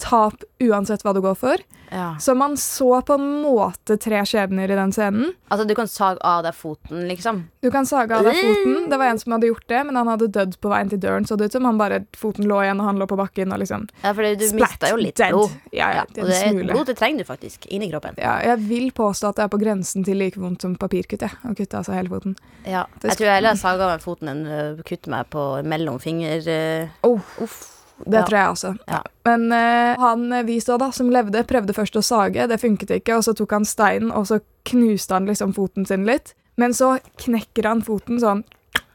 tap 0.00 0.42
uansett 0.60 1.04
hva 1.04 1.12
du 1.16 1.20
går 1.24 1.36
for. 1.38 1.60
Ja. 1.90 2.12
Så 2.22 2.36
man 2.38 2.52
så 2.60 3.00
på 3.02 3.16
en 3.18 3.24
måte 3.42 3.96
tre 3.98 4.20
skjebner 4.28 4.70
i 4.70 4.76
den 4.78 4.92
scenen. 4.94 5.32
Altså, 5.50 5.64
du 5.66 5.72
kan 5.74 5.88
sage 5.90 6.20
av 6.22 6.44
deg 6.46 6.54
foten, 6.54 7.00
liksom? 7.08 7.40
Du 7.64 7.66
kan 7.74 7.88
sage 7.88 8.14
av 8.14 8.22
deg 8.28 8.36
foten. 8.38 8.84
Det 8.92 8.98
var 9.00 9.10
en 9.10 9.18
som 9.18 9.34
hadde 9.34 9.48
gjort 9.50 9.66
det, 9.72 9.80
men 9.88 9.98
han 9.98 10.06
hadde 10.12 10.28
dødd 10.30 10.54
på 10.62 10.70
veien 10.70 10.92
til 10.92 11.00
døren, 11.02 11.26
så 11.26 11.34
det 11.40 11.48
ut 11.50 11.56
som 11.56 11.66
han 11.66 11.80
bare 11.80 12.02
foten 12.16 12.46
lå 12.46 12.60
igjen, 12.62 12.78
og 12.78 12.86
han 12.92 13.00
lå 13.02 13.08
på 13.10 13.18
bakken 13.18 13.50
og 13.56 13.58
liksom 13.64 13.88
Ja, 14.04 14.12
for 14.14 14.22
du 14.22 14.44
mista 14.60 14.92
jo 14.92 15.00
litt 15.00 15.16
dead. 15.18 15.34
blod. 15.34 15.56
Ja, 15.74 15.90
ja, 15.98 16.04
og 16.06 16.30
det 16.30 16.38
er 16.38 16.60
blod 16.62 16.86
det 16.92 16.96
trenger 17.00 17.24
du 17.24 17.28
faktisk 17.32 17.66
inni 17.66 17.90
kroppen. 17.90 18.14
Ja, 18.22 18.36
jeg 18.52 18.62
vil 18.70 18.92
påstå 18.94 19.32
at 19.34 19.40
det 19.40 19.48
er 19.48 19.52
på 19.56 19.60
grensen 19.64 20.06
til 20.06 20.20
like 20.22 20.38
vondt 20.38 20.62
som 20.62 20.76
papirkutt, 20.78 21.26
jeg. 21.26 21.42
Å 21.42 21.56
kutte 21.58 21.80
av 21.82 21.88
seg 21.90 21.98
hele 21.98 22.14
foten. 22.14 22.38
Ja. 22.64 22.86
Jeg 23.02 23.18
tror 23.18 23.26
jeg 23.32 23.34
heller 23.40 23.58
saga 23.58 23.88
av 23.88 23.96
meg 23.96 24.06
foten 24.06 24.30
enn 24.30 24.46
å 24.46 24.62
kutte 24.86 25.10
meg 25.10 25.26
på 25.34 25.48
mellomfinger. 25.66 26.46
Uh, 26.46 26.88
Oh, 27.02 27.18
Uff. 27.42 27.79
Det 28.06 28.20
Ja. 28.20 28.24
tror 28.26 28.38
jeg 28.38 28.48
også. 28.54 28.70
Ja. 28.88 29.00
Men 29.24 29.52
uh, 29.52 29.96
han 30.00 30.46
vi 30.46 30.58
så 30.60 30.78
da, 30.78 30.90
som 30.92 31.10
levde, 31.10 31.42
prøvde 31.44 31.74
først 31.76 31.96
å 31.96 32.02
sage, 32.02 32.46
det 32.48 32.60
funket 32.60 32.90
ikke, 32.90 33.16
og 33.16 33.24
så 33.24 33.34
tok 33.36 33.52
han 33.52 33.64
steinen, 33.64 34.10
og 34.12 34.26
så 34.26 34.40
knuste 34.64 35.14
han 35.14 35.26
liksom 35.26 35.52
foten 35.54 35.86
sin 35.86 36.04
litt. 36.08 36.34
Men 36.56 36.72
så 36.76 36.98
knekker 37.22 37.64
han 37.68 37.82
foten 37.82 38.20
sånn, 38.20 38.44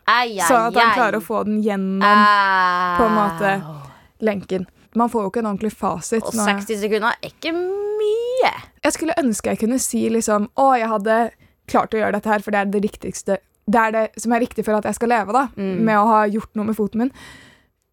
Ai, 0.08 0.38
ai, 0.38 0.46
så 0.46 0.54
at 0.68 0.76
han 0.78 0.90
ai. 0.92 0.94
klarer 0.94 1.18
å 1.18 1.24
få 1.26 1.44
den 1.48 1.62
gjennom 1.66 2.26
på 3.00 3.06
en 3.08 3.16
måte. 3.18 3.56
lenken. 4.22 4.68
Man 4.96 5.10
får 5.10 5.24
jo 5.26 5.30
ikke 5.32 5.40
en 5.42 5.50
ordentlig 5.50 5.74
fasit. 5.76 6.24
Og 6.24 6.34
60 6.34 6.78
sekunder 6.80 7.16
er 7.18 7.30
ikke 7.32 7.52
mye. 7.56 8.52
Jeg 8.84 8.94
skulle 8.94 9.16
ønske 9.18 9.50
jeg 9.50 9.60
kunne 9.60 9.80
si 9.82 10.04
liksom 10.10 10.46
Å, 10.56 10.68
jeg 10.78 10.88
hadde 10.92 11.16
klart 11.68 11.94
å 11.96 11.98
gjøre 11.98 12.14
dette 12.20 12.30
her, 12.30 12.40
for 12.46 12.52
det 12.52 12.60
er 12.62 12.66
det 12.70 12.82
riktigste 12.84 13.38
Det 13.68 13.82
er 13.82 13.92
det 13.96 14.22
som 14.22 14.32
er 14.36 14.44
riktig 14.44 14.64
for 14.68 14.78
at 14.78 14.86
jeg 14.86 14.94
skal 15.00 15.10
leve, 15.10 15.34
da. 15.34 15.48
Mm. 15.58 15.80
Med 15.88 15.98
å 15.98 16.06
ha 16.12 16.20
gjort 16.30 16.52
noe 16.56 16.66
med 16.70 16.76
foten 16.78 17.02
min. 17.02 17.12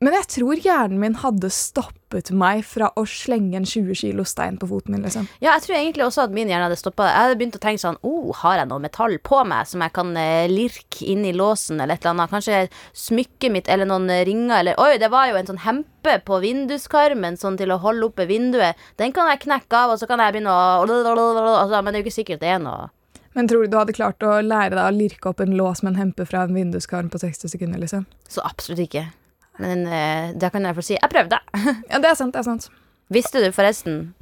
Men 0.03 0.17
jeg 0.17 0.27
tror 0.35 0.59
hjernen 0.59 0.99
min 0.99 1.15
hadde 1.23 1.47
stoppet 1.55 2.33
meg 2.35 2.65
fra 2.67 2.89
å 2.99 3.05
slenge 3.07 3.55
en 3.61 3.67
20 3.69 3.95
kilo 4.01 4.25
stein 4.27 4.57
på 4.59 4.67
foten 4.67 4.97
min. 4.97 5.05
liksom. 5.07 5.29
Ja, 5.39 5.53
jeg 5.53 5.63
tror 5.63 5.77
egentlig 5.79 6.05
også 6.09 6.25
at 6.25 6.35
min 6.35 6.51
hjerne 6.51 6.67
hadde 6.67 6.79
stoppa 6.81 7.07
det. 7.07 7.13
Jeg 7.13 7.27
hadde 7.27 7.37
begynt 7.39 7.59
å 7.59 7.63
tenke 7.63 7.83
sånn 7.85 8.01
oh, 8.03 8.33
Har 8.41 8.59
jeg 8.59 8.71
noe 8.73 8.83
metall 8.83 9.15
på 9.23 9.45
meg 9.47 9.69
som 9.71 9.85
jeg 9.85 9.95
kan 9.95 10.11
eh, 10.19 10.51
lirke 10.51 11.07
inn 11.07 11.23
i 11.29 11.35
låsen, 11.37 11.79
eller 11.79 11.95
et 11.95 12.03
eller 12.03 12.17
annet? 12.17 12.35
Kanskje 12.35 12.65
smykket 13.05 13.55
mitt 13.55 13.71
eller 13.71 13.87
noen 13.87 14.11
ringer, 14.27 14.57
eller 14.59 14.83
Oi, 14.83 14.99
det 14.99 15.13
var 15.15 15.31
jo 15.31 15.39
en 15.39 15.53
sånn 15.53 15.63
hempe 15.63 16.19
på 16.27 16.41
vinduskarmen 16.43 17.39
sånn 17.39 17.61
til 17.61 17.71
å 17.71 17.79
holde 17.87 18.11
oppe 18.11 18.27
vinduet. 18.27 18.83
Den 18.99 19.15
kan 19.15 19.31
jeg 19.31 19.45
knekke 19.47 19.85
av, 19.85 19.95
og 19.95 20.03
så 20.03 20.11
kan 20.11 20.25
jeg 20.25 20.35
begynne 20.35 20.51
å 20.51 20.83
altså, 20.83 21.79
Men 21.79 21.93
det 21.93 22.01
er 22.01 22.03
jo 22.03 22.09
ikke 22.09 22.19
sikkert 22.19 22.43
det 22.43 22.51
er 22.57 22.63
noe 22.67 22.91
Men 23.39 23.47
tror 23.47 23.63
du 23.63 23.71
du 23.71 23.79
hadde 23.79 23.95
klart 23.95 24.27
å 24.27 24.41
lære 24.43 24.75
deg 24.75 24.83
å 24.83 24.99
lirke 24.99 25.31
opp 25.31 25.47
en 25.47 25.55
lås 25.55 25.87
med 25.87 25.95
en 25.95 26.09
hempe 26.09 26.27
fra 26.27 26.43
en 26.49 26.59
vinduskarm 26.59 27.13
på 27.13 27.23
60 27.23 27.55
sekunder? 27.55 27.79
liksom? 27.87 28.11
Så 28.27 28.43
absolutt 28.43 28.89
ikke. 28.91 29.13
Men 29.61 29.83
eh, 29.87 30.33
det 30.39 30.49
kan 30.55 30.65
jeg 30.65 30.77
få 30.79 30.85
si. 30.87 30.95
Jeg 30.97 31.11
prøvde. 31.13 31.39
Ja, 31.91 31.99
det 32.01 32.09
er 32.13 32.15
sant. 32.19 32.33
det 32.35 32.41
er 32.41 32.49
sant. 32.49 32.69
Visste 33.13 33.43
du 33.45 33.51
forresten, 33.53 34.15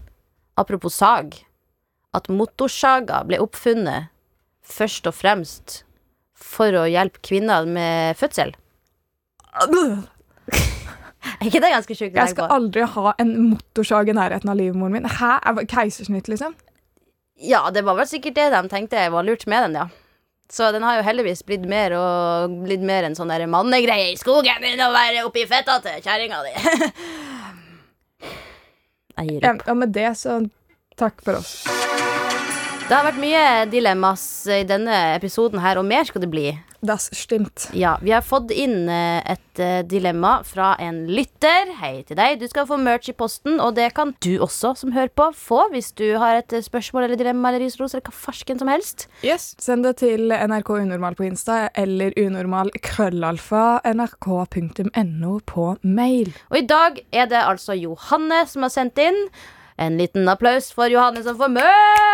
apropos 0.59 0.97
sag, 0.99 1.37
at 2.17 2.27
motorsaga 2.33 3.21
ble 3.29 3.39
oppfunnet 3.39 4.09
først 4.67 5.07
og 5.07 5.15
fremst 5.15 5.85
for 6.35 6.75
å 6.75 6.87
hjelpe 6.91 7.21
kvinner 7.23 7.67
med 7.71 8.17
fødsel? 8.19 8.51
Er 11.21 11.47
ikke 11.51 11.61
det 11.61 11.71
ganske 11.73 11.95
sjukt 11.95 12.15
å 12.15 12.17
Jeg 12.17 12.31
tenke 12.31 12.33
skal 12.33 12.49
på? 12.49 12.55
aldri 12.57 12.85
ha 12.95 13.13
en 13.21 13.31
motorsag 13.51 14.09
i 14.09 14.15
nærheten 14.17 14.49
av 14.51 14.57
livmoren 14.57 14.95
min. 14.97 15.05
Hæ? 15.09 15.35
Er- 15.45 15.67
Keisersnitt, 15.69 16.29
liksom? 16.33 16.55
Ja, 17.41 17.67
det 17.73 17.83
var 17.85 17.97
vel 17.99 18.09
sikkert 18.09 18.35
det 18.39 18.47
de 18.53 18.63
tenkte 18.73 19.05
var 19.13 19.25
lurt 19.25 19.45
med 19.49 19.63
den, 19.69 19.75
ja. 19.83 19.87
Så 20.51 20.73
den 20.75 20.83
har 20.83 20.99
jo 20.99 21.07
heldigvis 21.07 21.45
blitt 21.47 21.67
mer 21.71 21.95
og 21.95 22.57
blitt 22.65 22.83
mer 22.83 23.07
en 23.07 23.15
sånn 23.15 23.31
mannegreie 23.51 24.11
i 24.11 24.19
skogen 24.19 24.65
enn 24.67 24.83
å 24.83 24.91
være 24.91 25.23
oppi 25.29 25.45
fetta 25.47 25.79
til 25.85 26.01
kjerringa 26.03 26.43
di. 26.47 26.55
Jeg 29.21 29.29
gir 29.29 29.47
opp. 29.51 29.63
ja, 29.69 29.75
med 29.77 29.93
det, 29.95 30.09
så 30.19 30.41
takk 30.99 31.23
for 31.23 31.39
oss. 31.39 31.53
Det 32.89 32.97
har 32.97 33.07
vært 33.07 33.21
mye 33.23 33.43
dilemmas 33.71 34.23
i 34.51 34.65
denne 34.67 34.97
episoden 35.15 35.61
her, 35.63 35.79
og 35.79 35.87
mer 35.87 36.09
skal 36.09 36.25
det 36.25 36.31
bli. 36.33 36.49
Das 36.81 37.11
stimmt. 37.13 37.69
Ja, 37.73 37.99
vi 38.03 38.13
har 38.13 38.23
fått 38.25 38.51
inn 38.51 38.89
eh, 38.89 39.21
et 39.29 39.61
eh, 39.61 39.83
dilemma 39.85 40.39
fra 40.49 40.73
en 40.81 41.03
lytter. 41.13 41.75
Hei 41.77 42.01
til 42.09 42.17
deg. 42.17 42.39
Du 42.41 42.47
skal 42.49 42.65
få 42.71 42.79
merch 42.81 43.11
i 43.13 43.15
posten, 43.17 43.59
og 43.61 43.75
det 43.77 43.91
kan 43.99 44.15
du 44.25 44.33
også 44.41 44.73
som 44.81 44.95
hører 44.97 45.13
på, 45.13 45.29
få 45.37 45.67
hvis 45.75 45.93
du 46.01 46.07
har 46.21 46.41
et 46.41 46.57
eh, 46.57 46.65
spørsmål 46.65 47.05
eller 47.05 47.21
dilemma 47.21 47.53
eller 47.53 47.67
risros 47.67 47.93
eller 47.93 48.07
hva 48.09 48.17
farsken 48.17 48.63
som 48.63 48.73
helst. 48.73 49.09
Yes. 49.21 49.53
Send 49.61 49.85
det 49.85 49.99
til 50.01 50.33
NRK 50.33 50.73
Unormal 50.79 51.19
på 51.19 51.29
Insta 51.29 51.67
eller 51.77 52.17
unormal 52.17 52.73
krøllalfa 52.81 53.83
nrk.no 53.93 55.37
på 55.53 55.71
mail. 55.85 56.33
Og 56.49 56.63
i 56.63 56.69
dag 56.71 57.03
er 57.13 57.29
det 57.29 57.45
altså 57.45 57.77
Johanne 57.77 58.47
som 58.49 58.65
har 58.65 58.73
sendt 58.73 59.01
inn. 59.05 59.27
En 59.81 60.01
liten 60.01 60.29
applaus 60.29 60.73
for 60.73 60.89
Johanne 60.93 61.25
som 61.25 61.37
får 61.41 61.53
merch! 61.61 62.10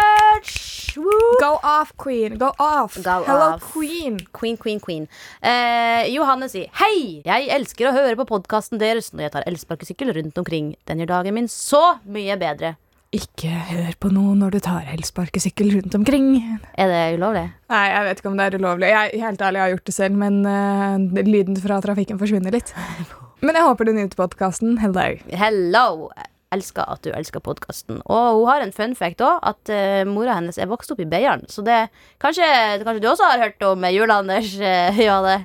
Woo! 0.97 1.37
Go 1.41 1.59
off, 1.63 1.93
queen! 2.01 2.39
Go 2.41 2.53
off! 2.59 2.97
Go 3.05 3.19
Hello, 3.27 3.53
off. 3.55 3.67
queen! 3.73 4.19
Queen, 4.33 4.57
queen, 4.57 4.81
queen. 4.81 5.05
Eh, 5.43 6.09
Johanne 6.15 6.49
sier 6.53 6.71
Hei! 6.81 7.23
Jeg 7.27 7.51
elsker 7.57 7.91
å 7.91 7.95
høre 7.97 8.17
på 8.21 8.27
podkasten 8.31 8.81
deres 8.81 9.13
når 9.13 9.27
jeg 9.29 9.35
tar 9.37 9.47
elsparkesykkel 9.51 10.15
rundt 10.17 10.41
omkring. 10.41 10.75
Den 10.89 11.03
gjør 11.03 11.13
dagen 11.19 11.37
min 11.39 11.49
så 11.53 11.99
mye 12.09 12.37
bedre. 12.41 12.75
Ikke 13.17 13.49
hør 13.49 13.93
på 14.03 14.11
noe 14.13 14.35
når 14.37 14.57
du 14.57 14.61
tar 14.67 14.89
elsparkesykkel 14.93 15.71
rundt 15.77 15.95
omkring. 15.97 16.31
Er 16.77 16.91
det 16.91 17.03
ulovlig? 17.17 17.45
Nei, 17.73 17.85
jeg 17.93 18.09
vet 18.09 18.21
ikke 18.21 18.33
om 18.33 18.39
det 18.41 18.49
er 18.49 18.57
ulovlig. 18.59 18.91
Jeg 18.93 19.21
helt 19.23 19.45
ærlig 19.47 19.61
jeg 19.61 19.65
har 19.65 19.75
gjort 19.77 19.91
det 19.91 19.95
selv, 19.97 20.19
men 20.21 20.41
uh, 20.45 21.23
lyden 21.25 21.61
fra 21.63 21.79
trafikken 21.85 22.21
forsvinner 22.21 22.57
litt. 22.57 22.75
Men 23.45 23.53
jeg 23.53 23.67
håper 23.69 23.85
du 23.85 23.93
nyter 23.93 24.17
podkasten. 24.17 24.79
Hello. 24.81 25.05
Hello! 25.29 26.09
Elsker 26.57 26.89
at 26.91 27.05
du 27.05 27.11
elsker 27.15 27.43
podkasten. 27.45 28.01
Og 28.05 28.41
hun 28.41 28.49
har 28.51 28.65
en 28.65 28.75
fun 28.75 28.97
fact 28.99 29.23
òg, 29.25 29.39
at 29.47 29.73
uh, 29.73 30.03
mora 30.09 30.39
hennes 30.39 30.59
er 30.59 30.71
vokst 30.71 30.93
opp 30.95 31.03
i 31.05 31.09
Beiarn. 31.09 31.47
Så 31.53 31.65
det 31.67 31.87
kanskje, 32.23 32.47
kanskje 32.83 33.05
du 33.05 33.11
også 33.13 33.31
har 33.31 33.45
hørt 33.45 33.67
om 33.69 33.85
eh, 33.87 33.95
Jule-Anders? 33.97 34.53
Uh, 34.61 35.01
ja, 35.09 35.21
det. 35.27 35.39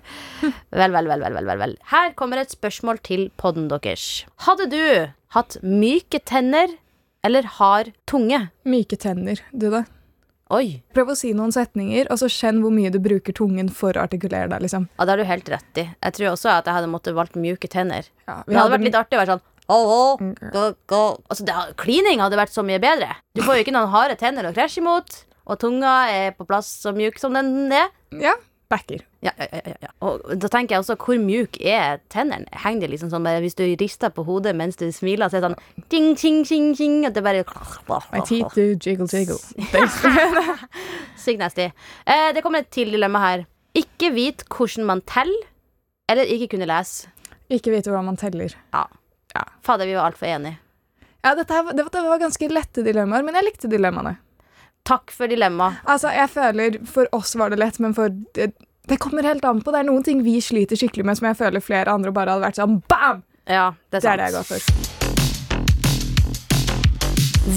Vel, 0.71 0.95
vel, 0.95 1.11
vel, 1.11 1.25
vel, 1.27 1.39
vel, 1.51 1.63
vel. 1.65 1.77
Her 1.93 2.13
kommer 2.19 2.41
et 2.41 2.53
spørsmål 2.53 3.01
til 3.05 3.27
podden 3.41 3.69
deres. 3.71 4.25
Hadde 4.47 4.69
du 4.71 4.83
hatt 5.35 5.57
myke 5.63 6.19
tenner 6.27 6.77
eller 7.23 7.47
hard 7.59 7.93
tunge? 8.09 8.47
Myke 8.67 8.97
tenner, 8.99 9.43
du 9.53 9.69
da? 9.73 9.85
Oi. 10.51 10.81
Prøv 10.91 11.13
å 11.13 11.15
si 11.15 11.29
noen 11.35 11.53
setninger, 11.55 12.09
og 12.11 12.19
så 12.19 12.27
kjenn 12.31 12.59
hvor 12.63 12.73
mye 12.75 12.89
du 12.91 12.97
bruker 13.03 13.35
tungen 13.35 13.69
for 13.71 13.95
å 13.95 14.03
artikulere 14.03 14.49
deg. 14.51 14.65
liksom. 14.65 14.89
Ja, 14.97 15.05
det 15.05 15.13
har 15.13 15.21
du 15.21 15.29
helt 15.29 15.51
rett 15.53 15.79
i. 15.79 15.85
Jeg 15.87 16.15
tror 16.17 16.33
også 16.33 16.51
at 16.57 16.67
jeg 16.67 16.75
hadde 16.75 16.89
måttet 16.91 17.15
valgt 17.15 17.37
mjuke 17.39 17.69
tenner. 17.71 18.09
Ja, 18.27 18.41
Det 18.43 18.57
hadde 18.59 18.73
vært 18.73 18.87
litt 18.89 18.97
artig 18.99 19.15
å 19.15 19.21
være 19.21 19.37
sånn 19.37 19.45
Hallo, 19.71 20.17
go, 20.51 20.63
go. 20.91 21.01
Altså, 21.31 21.45
det, 21.47 21.55
Klining 21.79 22.19
hadde 22.19 22.39
vært 22.39 22.51
så 22.51 22.63
mye 22.67 22.79
bedre. 22.83 23.13
Du 23.37 23.43
får 23.45 23.59
jo 23.59 23.65
ikke 23.65 23.75
noen 23.75 23.91
harde 23.93 24.17
tenner 24.19 24.49
å 24.49 24.51
krasje 24.55 24.81
imot, 24.83 25.21
og 25.47 25.59
tunga 25.61 25.93
er 26.11 26.33
på 26.35 26.47
plass 26.49 26.67
så 26.83 26.91
mjuk 26.95 27.21
som 27.21 27.37
den 27.37 27.71
er. 27.71 27.87
Ja, 28.19 28.35
backer. 28.71 29.05
Ja, 29.23 29.31
ja, 29.39 29.47
ja, 29.53 29.73
ja. 29.85 29.91
Og 30.03 30.25
da 30.41 30.49
tenker 30.51 30.75
jeg 30.75 30.83
også, 30.83 30.97
hvor 30.99 31.19
mjuk 31.21 31.59
er 31.63 32.01
tennene? 32.11 32.49
Henger 32.63 32.83
de 32.83 32.91
liksom 32.95 33.11
sånn 33.13 33.25
bare 33.25 33.43
Hvis 33.43 33.57
du 33.59 33.63
rister 33.79 34.11
på 34.11 34.25
hodet 34.27 34.55
mens 34.57 34.79
du 34.79 34.87
smiler, 34.95 35.29
så 35.29 35.37
er 35.37 35.43
det 35.43 35.51
sånn 35.51 35.87
ting, 35.93 36.11
ting, 36.19 36.41
ting, 36.47 36.71
ting, 36.77 37.01
at 37.07 37.15
det 37.15 37.23
bare 37.25 37.45
My 38.11 38.23
teeth 38.27 38.55
do 38.57 38.71
jiggle 38.75 39.07
jiggle. 39.07 39.39
Sykt 41.23 41.41
nasty. 41.41 41.69
Eh, 42.03 42.29
det 42.35 42.43
kommer 42.43 42.65
et 42.65 42.71
til 42.73 42.91
dilemma 42.91 43.23
her. 43.23 43.45
Ikke 43.77 44.11
vite 44.15 44.47
hvordan 44.51 44.87
man 44.89 45.03
teller, 45.07 45.47
eller 46.11 46.27
ikke 46.27 46.55
kunne 46.55 46.67
lese. 46.67 47.11
Ikke 47.51 47.71
vite 47.71 47.91
hvordan 47.91 48.09
man 48.11 48.19
teller. 48.19 48.55
Ja. 48.73 48.87
Ja. 49.35 49.45
Fader, 49.61 49.85
vi 49.87 49.95
var 49.95 50.09
altfor 50.11 50.27
enige. 50.27 50.57
Ja, 51.21 51.35
dette, 51.37 51.61
det, 51.73 51.85
det 51.93 52.01
var 52.01 52.19
ganske 52.19 52.49
lette 52.49 52.83
dilemmaer, 52.85 53.23
men 53.23 53.37
jeg 53.37 53.45
likte 53.51 53.69
dilemmaene. 53.71 54.15
Takk 54.87 55.11
for 55.13 55.29
dilemma. 55.29 55.75
Altså, 55.85 56.09
jeg 56.09 56.29
føler 56.33 56.79
For 56.89 57.05
oss 57.13 57.35
var 57.37 57.53
det 57.53 57.59
lett, 57.61 57.77
men 57.83 57.93
for 57.93 58.09
det, 58.33 58.47
det 58.89 58.97
kommer 58.99 59.23
helt 59.29 59.45
an 59.45 59.61
på. 59.61 59.71
Det 59.73 59.83
er 59.83 59.89
noen 59.91 60.03
ting 60.05 60.23
vi 60.25 60.39
sliter 60.41 60.79
skikkelig 60.79 61.05
med, 61.05 61.19
som 61.19 61.29
jeg 61.29 61.37
føler 61.43 61.61
flere 61.63 61.93
andre 61.93 62.13
bare 62.15 62.33
hadde 62.33 62.47
vært 62.47 62.61
sånn 62.61 62.79
bam! 62.89 63.21
Ja, 63.45 63.71
det 63.89 64.01
er 64.01 64.01
Det 64.01 64.09
er 64.09 64.17
det 64.17 64.31
jeg 64.31 64.37
går 64.39 64.49
for. 64.49 64.59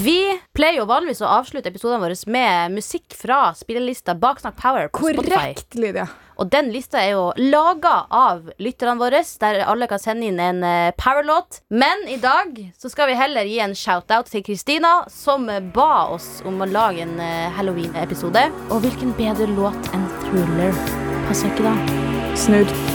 Vi 0.05 0.19
pleier 0.57 0.79
jo 0.81 0.85
vanligvis 0.89 1.21
å 1.23 1.29
avslutte 1.39 1.69
episodene 1.69 2.01
våre 2.03 2.17
med 2.33 2.73
musikk 2.73 3.13
fra 3.15 3.53
spillelista 3.57 4.15
Baksnakk 4.17 4.57
Power 4.59 4.89
på 4.89 4.97
Spotify. 5.13 5.29
Korrekt, 5.29 5.77
Lydia. 5.77 6.07
Og 6.37 6.49
den 6.51 6.71
lista 6.73 7.01
er 7.01 7.15
jo 7.15 7.25
laga 7.39 8.05
av 8.09 8.49
lytterne 8.61 8.97
våre, 8.99 9.21
der 9.41 9.61
alle 9.65 9.87
kan 9.91 10.01
sende 10.01 10.29
inn 10.29 10.41
en 10.41 10.63
eh, 10.65 10.91
powerlåt. 10.99 11.61
Men 11.69 12.07
i 12.11 12.17
dag 12.21 12.59
så 12.77 12.91
skal 12.91 13.11
vi 13.11 13.19
heller 13.19 13.47
gi 13.47 13.61
en 13.63 13.75
shout-out 13.77 14.31
til 14.31 14.43
Kristina, 14.45 14.97
som 15.11 15.47
ba 15.75 16.07
oss 16.15 16.41
om 16.45 16.61
å 16.61 16.69
lage 16.69 17.05
en 17.05 17.17
eh, 17.19 17.47
Halloween-episode. 17.55 18.47
Og 18.69 18.83
hvilken 18.85 19.15
bedre 19.19 19.49
låt 19.55 19.91
enn 19.95 20.05
Thriller? 20.27 20.85
Passer 21.29 21.51
ikke 21.51 21.71
da? 21.71 21.75
Snurr. 22.37 22.94